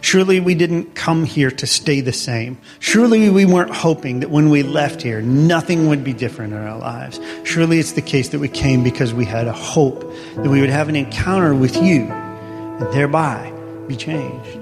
Surely 0.00 0.40
we 0.40 0.56
didn't 0.56 0.96
come 0.96 1.24
here 1.24 1.52
to 1.52 1.68
stay 1.68 2.00
the 2.00 2.12
same. 2.12 2.58
Surely 2.80 3.30
we 3.30 3.44
weren't 3.44 3.70
hoping 3.70 4.18
that 4.20 4.30
when 4.30 4.50
we 4.50 4.64
left 4.64 5.02
here, 5.02 5.22
nothing 5.22 5.88
would 5.88 6.02
be 6.02 6.12
different 6.12 6.52
in 6.52 6.58
our 6.58 6.76
lives. 6.76 7.20
Surely 7.44 7.78
it's 7.78 7.92
the 7.92 8.02
case 8.02 8.30
that 8.30 8.40
we 8.40 8.48
came 8.48 8.82
because 8.82 9.14
we 9.14 9.24
had 9.24 9.46
a 9.46 9.52
hope 9.52 10.00
that 10.34 10.48
we 10.48 10.60
would 10.60 10.68
have 10.68 10.88
an 10.88 10.96
encounter 10.96 11.54
with 11.54 11.76
you 11.76 12.06
and 12.10 12.92
thereby 12.92 13.52
be 13.86 13.94
changed. 13.94 14.58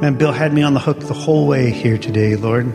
Man, 0.00 0.16
Bill 0.16 0.30
had 0.30 0.52
me 0.52 0.62
on 0.62 0.74
the 0.74 0.80
hook 0.80 1.00
the 1.00 1.12
whole 1.12 1.48
way 1.48 1.72
here 1.72 1.98
today, 1.98 2.36
Lord, 2.36 2.72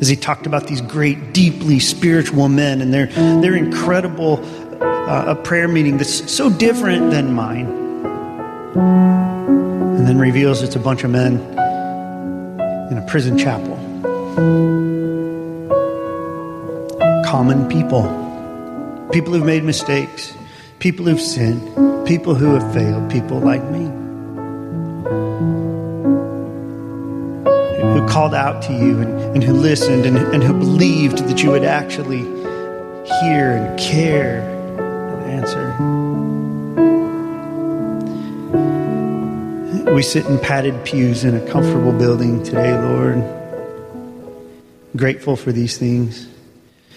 as 0.00 0.08
he 0.08 0.16
talked 0.16 0.46
about 0.46 0.66
these 0.66 0.80
great, 0.80 1.32
deeply 1.32 1.78
spiritual 1.78 2.48
men 2.48 2.80
and 2.80 2.92
their, 2.92 3.06
their 3.06 3.54
incredible 3.54 4.44
uh, 4.82 5.24
a 5.28 5.34
prayer 5.34 5.68
meeting 5.68 5.98
that's 5.98 6.32
so 6.32 6.48
different 6.50 7.10
than 7.10 7.32
mine. 7.32 7.66
And 8.74 10.06
then 10.06 10.18
reveals 10.18 10.62
it's 10.62 10.76
a 10.76 10.80
bunch 10.80 11.04
of 11.04 11.10
men 11.10 11.34
in 12.90 12.98
a 12.98 13.06
prison 13.08 13.36
chapel. 13.36 13.76
Common 17.24 17.68
people. 17.68 18.02
People 19.12 19.32
who've 19.32 19.44
made 19.44 19.64
mistakes. 19.64 20.34
People 20.78 21.04
who've 21.06 21.20
sinned. 21.20 21.62
People 22.06 22.34
who 22.34 22.54
have 22.54 22.72
failed. 22.72 23.10
People 23.10 23.40
like 23.40 23.62
me. 23.70 24.03
Called 28.08 28.34
out 28.34 28.62
to 28.62 28.72
you 28.72 29.00
and, 29.00 29.20
and 29.34 29.44
who 29.44 29.52
listened 29.52 30.06
and, 30.06 30.16
and 30.16 30.42
who 30.42 30.52
believed 30.52 31.18
that 31.18 31.42
you 31.42 31.50
would 31.50 31.64
actually 31.64 32.22
hear 33.04 33.52
and 33.52 33.78
care 33.78 34.40
and 34.78 35.30
answer. 35.30 36.04
We 39.94 40.02
sit 40.02 40.26
in 40.26 40.38
padded 40.38 40.84
pews 40.84 41.24
in 41.24 41.36
a 41.36 41.46
comfortable 41.50 41.92
building 41.92 42.42
today, 42.42 42.72
Lord. 42.76 43.22
Grateful 44.96 45.36
for 45.36 45.52
these 45.52 45.78
things. 45.78 46.28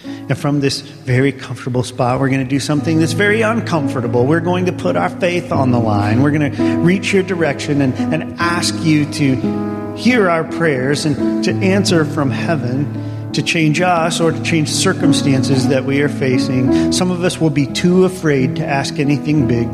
And 0.04 0.36
from 0.36 0.60
this 0.60 0.80
very 0.80 1.32
comfortable 1.32 1.82
spot, 1.82 2.20
we're 2.20 2.28
going 2.28 2.44
to 2.44 2.48
do 2.48 2.60
something 2.60 2.98
that's 2.98 3.12
very 3.12 3.42
uncomfortable. 3.42 4.26
We're 4.26 4.40
going 4.40 4.66
to 4.66 4.72
put 4.72 4.96
our 4.96 5.08
faith 5.08 5.52
on 5.52 5.70
the 5.70 5.78
line. 5.78 6.22
We're 6.22 6.30
going 6.30 6.52
to 6.52 6.62
reach 6.78 7.12
your 7.12 7.22
direction 7.22 7.80
and, 7.80 7.94
and 8.12 8.38
ask 8.38 8.74
you 8.84 9.10
to 9.12 9.77
hear 9.98 10.30
our 10.30 10.44
prayers 10.44 11.04
and 11.04 11.44
to 11.44 11.52
answer 11.52 12.04
from 12.04 12.30
heaven 12.30 13.32
to 13.32 13.42
change 13.42 13.80
us 13.80 14.20
or 14.20 14.32
to 14.32 14.42
change 14.42 14.70
circumstances 14.70 15.68
that 15.68 15.84
we 15.84 16.00
are 16.00 16.08
facing. 16.08 16.92
Some 16.92 17.10
of 17.10 17.22
us 17.24 17.40
will 17.40 17.50
be 17.50 17.66
too 17.66 18.04
afraid 18.04 18.56
to 18.56 18.66
ask 18.66 18.98
anything 18.98 19.46
big. 19.46 19.68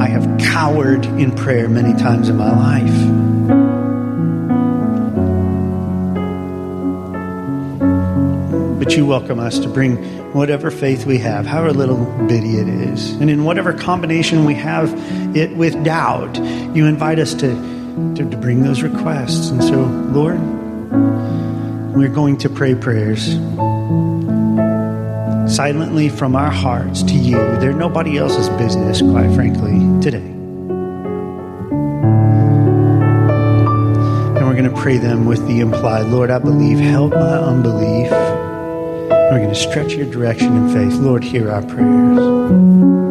I 0.00 0.06
have 0.06 0.40
cowered 0.40 1.04
in 1.04 1.34
prayer 1.34 1.68
many 1.68 1.92
times 1.98 2.28
in 2.28 2.36
my 2.36 2.50
life. 2.50 3.27
You 8.88 9.06
welcome 9.06 9.38
us 9.38 9.60
to 9.60 9.68
bring 9.68 9.96
whatever 10.32 10.72
faith 10.72 11.06
we 11.06 11.18
have, 11.18 11.46
however 11.46 11.72
little 11.72 12.04
bitty 12.26 12.56
it 12.56 12.66
is. 12.68 13.12
And 13.12 13.30
in 13.30 13.44
whatever 13.44 13.72
combination 13.72 14.44
we 14.44 14.54
have 14.54 14.92
it 15.36 15.54
with 15.54 15.84
doubt, 15.84 16.36
you 16.74 16.86
invite 16.86 17.20
us 17.20 17.32
to, 17.34 17.54
to, 18.16 18.28
to 18.28 18.36
bring 18.38 18.64
those 18.64 18.82
requests. 18.82 19.50
And 19.50 19.62
so, 19.62 19.82
Lord, 19.82 20.40
we're 21.94 22.08
going 22.08 22.38
to 22.38 22.48
pray 22.48 22.74
prayers 22.74 23.34
silently 25.54 26.08
from 26.08 26.34
our 26.34 26.50
hearts 26.50 27.04
to 27.04 27.14
you. 27.14 27.36
They're 27.36 27.72
nobody 27.72 28.18
else's 28.18 28.48
business, 28.58 29.00
quite 29.00 29.32
frankly, 29.34 29.78
today. 30.02 30.18
And 34.36 34.46
we're 34.46 34.56
going 34.56 34.64
to 34.64 34.76
pray 34.76 34.98
them 34.98 35.26
with 35.26 35.46
the 35.46 35.60
implied 35.60 36.06
Lord, 36.06 36.30
I 36.30 36.40
believe, 36.40 36.78
help 36.78 37.12
my 37.12 37.38
unbelief. 37.38 38.10
We're 39.30 39.40
going 39.40 39.50
to 39.50 39.54
stretch 39.54 39.92
your 39.92 40.10
direction 40.10 40.56
in 40.56 40.72
faith. 40.72 40.98
Lord, 41.00 41.22
hear 41.22 41.50
our 41.50 41.60
prayers. 41.60 43.07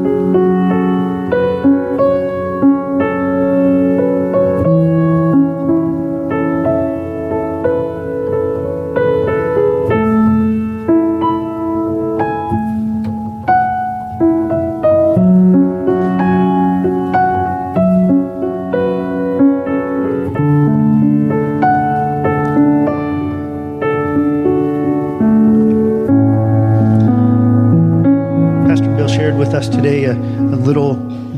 A, 29.88 30.14
a 30.14 30.58
little 30.58 30.96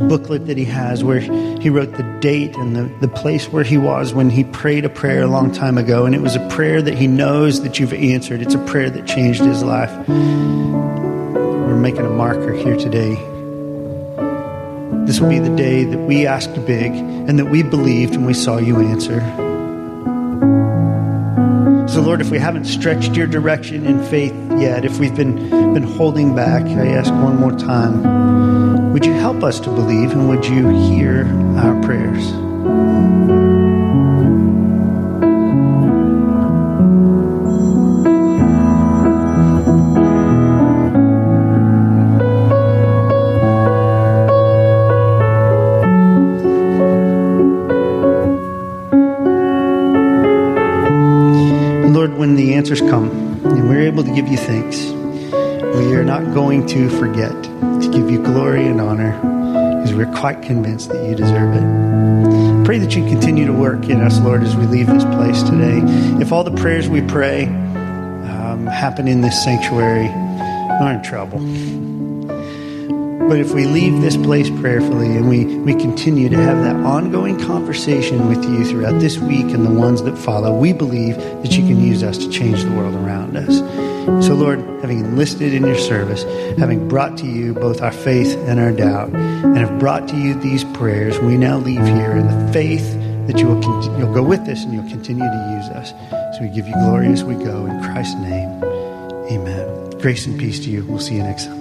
booklet 0.08 0.48
that 0.48 0.58
he 0.58 0.66
has 0.66 1.04
where 1.04 1.20
he 1.20 1.70
wrote 1.70 1.94
the 1.94 2.04
date 2.22 2.56
and 2.56 2.76
the, 2.76 2.84
the 3.02 3.08
place 3.08 3.48
where 3.50 3.64
he 3.64 3.78
was 3.78 4.14
when 4.14 4.30
he 4.30 4.44
prayed 4.44 4.86
a 4.86 4.90
prayer 4.90 5.24
a 5.24 5.28
long 5.28 5.52
time 5.52 5.78
ago. 5.78 6.06
And 6.06 6.16
it 6.16 6.22
was 6.22 6.36
a 6.36 6.48
prayer 6.50 6.82
that 6.82 6.96
he 6.96 7.08
knows 7.08 7.62
that 7.64 7.80
you've 7.80 7.94
answered. 7.94 8.42
It's 8.42 8.56
a 8.56 8.66
prayer 8.66 8.90
that 8.90 9.06
changed 9.08 9.42
his 9.42 9.64
life. 9.64 9.92
We're 10.08 11.76
making 11.76 12.06
a 12.06 12.10
marker 12.10 12.54
here 12.54 12.78
today. 12.78 13.16
This 15.06 15.20
will 15.20 15.30
be 15.30 15.40
the 15.40 15.56
day 15.56 15.84
that 15.84 16.00
we 16.00 16.26
asked 16.26 16.54
big 16.66 16.92
and 16.92 17.38
that 17.40 17.46
we 17.46 17.64
believed 17.64 18.14
and 18.14 18.26
we 18.26 18.34
saw 18.34 18.58
you 18.58 18.80
answer. 18.80 19.49
So, 21.90 22.02
Lord, 22.02 22.22
if 22.22 22.30
we 22.30 22.38
haven't 22.38 22.66
stretched 22.66 23.16
your 23.16 23.26
direction 23.26 23.84
in 23.84 24.04
faith 24.06 24.34
yet, 24.60 24.86
if 24.86 25.00
we've 25.00 25.16
been, 25.16 25.50
been 25.74 25.82
holding 25.82 26.36
back, 26.36 26.62
I 26.64 26.86
ask 26.88 27.12
one 27.12 27.38
more 27.38 27.52
time 27.52 28.94
would 28.94 29.06
you 29.06 29.14
help 29.14 29.44
us 29.44 29.60
to 29.62 29.70
believe 29.70 30.12
and 30.12 30.30
would 30.30 30.46
you 30.46 30.68
hear 30.70 31.26
our 31.58 31.82
prayers? 31.82 32.39
Thanks, 54.50 54.82
we 55.78 55.94
are 55.94 56.04
not 56.04 56.34
going 56.34 56.66
to 56.66 56.90
forget 56.98 57.32
to 57.44 57.90
give 57.94 58.10
you 58.10 58.18
glory 58.24 58.66
and 58.66 58.82
honor 58.82 59.12
because 59.78 59.94
we're 59.94 60.12
quite 60.18 60.42
convinced 60.42 60.90
that 60.90 61.08
you 61.08 61.16
deserve 61.16 61.54
it. 61.54 62.66
Pray 62.66 62.80
that 62.80 62.96
you 62.96 63.04
continue 63.06 63.46
to 63.46 63.54
work 63.54 63.86
in 63.90 64.02
us, 64.02 64.20
Lord, 64.22 64.42
as 64.42 64.56
we 64.56 64.66
leave 64.66 64.88
this 64.88 65.04
place 65.04 65.44
today. 65.44 65.82
If 66.20 66.32
all 66.32 66.44
the 66.44 66.56
prayers 66.56 66.90
we 66.90 67.02
pray 67.02 67.46
um, 67.46 68.66
happen 68.66 69.08
in 69.08 69.22
this 69.22 69.44
sanctuary, 69.44 70.08
we're 70.82 70.94
in 70.94 71.04
trouble. 71.04 71.38
But 73.30 73.40
if 73.40 73.54
we 73.54 73.68
leave 73.68 74.02
this 74.02 74.18
place 74.18 74.50
prayerfully 74.50 75.16
and 75.16 75.30
we, 75.30 75.46
we 75.58 75.76
continue 75.76 76.30
to 76.30 76.38
have 76.38 76.64
that 76.64 76.76
ongoing 76.78 77.40
conversation 77.40 78.28
with 78.28 78.44
you 78.44 78.66
throughout 78.66 79.00
this 79.00 79.20
week 79.20 79.54
and 79.54 79.64
the 79.64 79.72
ones 79.72 80.02
that 80.02 80.18
follow, 80.18 80.58
we 80.58 80.74
believe 80.74 81.18
that 81.18 81.52
you 81.52 81.62
can 81.68 81.80
use 81.80 82.02
us 82.02 82.18
to 82.18 82.28
change 82.32 82.64
the 82.64 82.72
world 82.72 82.96
around 82.96 83.38
us. 83.38 83.62
So, 84.22 84.36
Lord, 84.36 84.60
having 84.82 85.00
enlisted 85.00 85.54
in 85.54 85.66
your 85.66 85.78
service, 85.78 86.24
having 86.58 86.88
brought 86.88 87.18
to 87.20 87.26
you 87.26 87.54
both 87.54 87.82
our 87.82 87.92
faith 87.92 88.36
and 88.48 88.60
our 88.60 88.72
doubt, 88.72 89.10
and 89.10 89.58
have 89.58 89.80
brought 89.80 90.08
to 90.10 90.18
you 90.18 90.34
these 90.36 90.64
prayers, 90.66 91.18
we 91.20 91.38
now 91.38 91.58
leave 91.58 91.86
here 91.86 92.12
in 92.12 92.28
the 92.28 92.54
faith 92.54 92.94
that 93.28 93.40
you 93.40 93.48
will 93.48 93.62
con- 93.62 94.00
you'll 94.00 94.14
go 94.14 94.24
with 94.24 94.42
us 94.42 94.64
and 94.64 94.74
you'll 94.74 94.90
continue 94.90 95.24
to 95.24 95.56
use 95.58 95.70
us. 95.70 95.92
So 96.36 96.42
we 96.42 96.50
give 96.50 96.68
you 96.68 96.74
glory 96.74 97.08
as 97.08 97.24
we 97.24 97.36
go. 97.36 97.66
In 97.66 97.82
Christ's 97.84 98.16
name, 98.16 98.50
amen. 99.32 100.00
Grace 100.00 100.26
and 100.26 100.40
peace 100.40 100.60
to 100.62 100.70
you. 100.70 100.84
We'll 100.86 101.00
see 101.00 101.16
you 101.16 101.24
next 101.24 101.46
Sunday. 101.46 101.59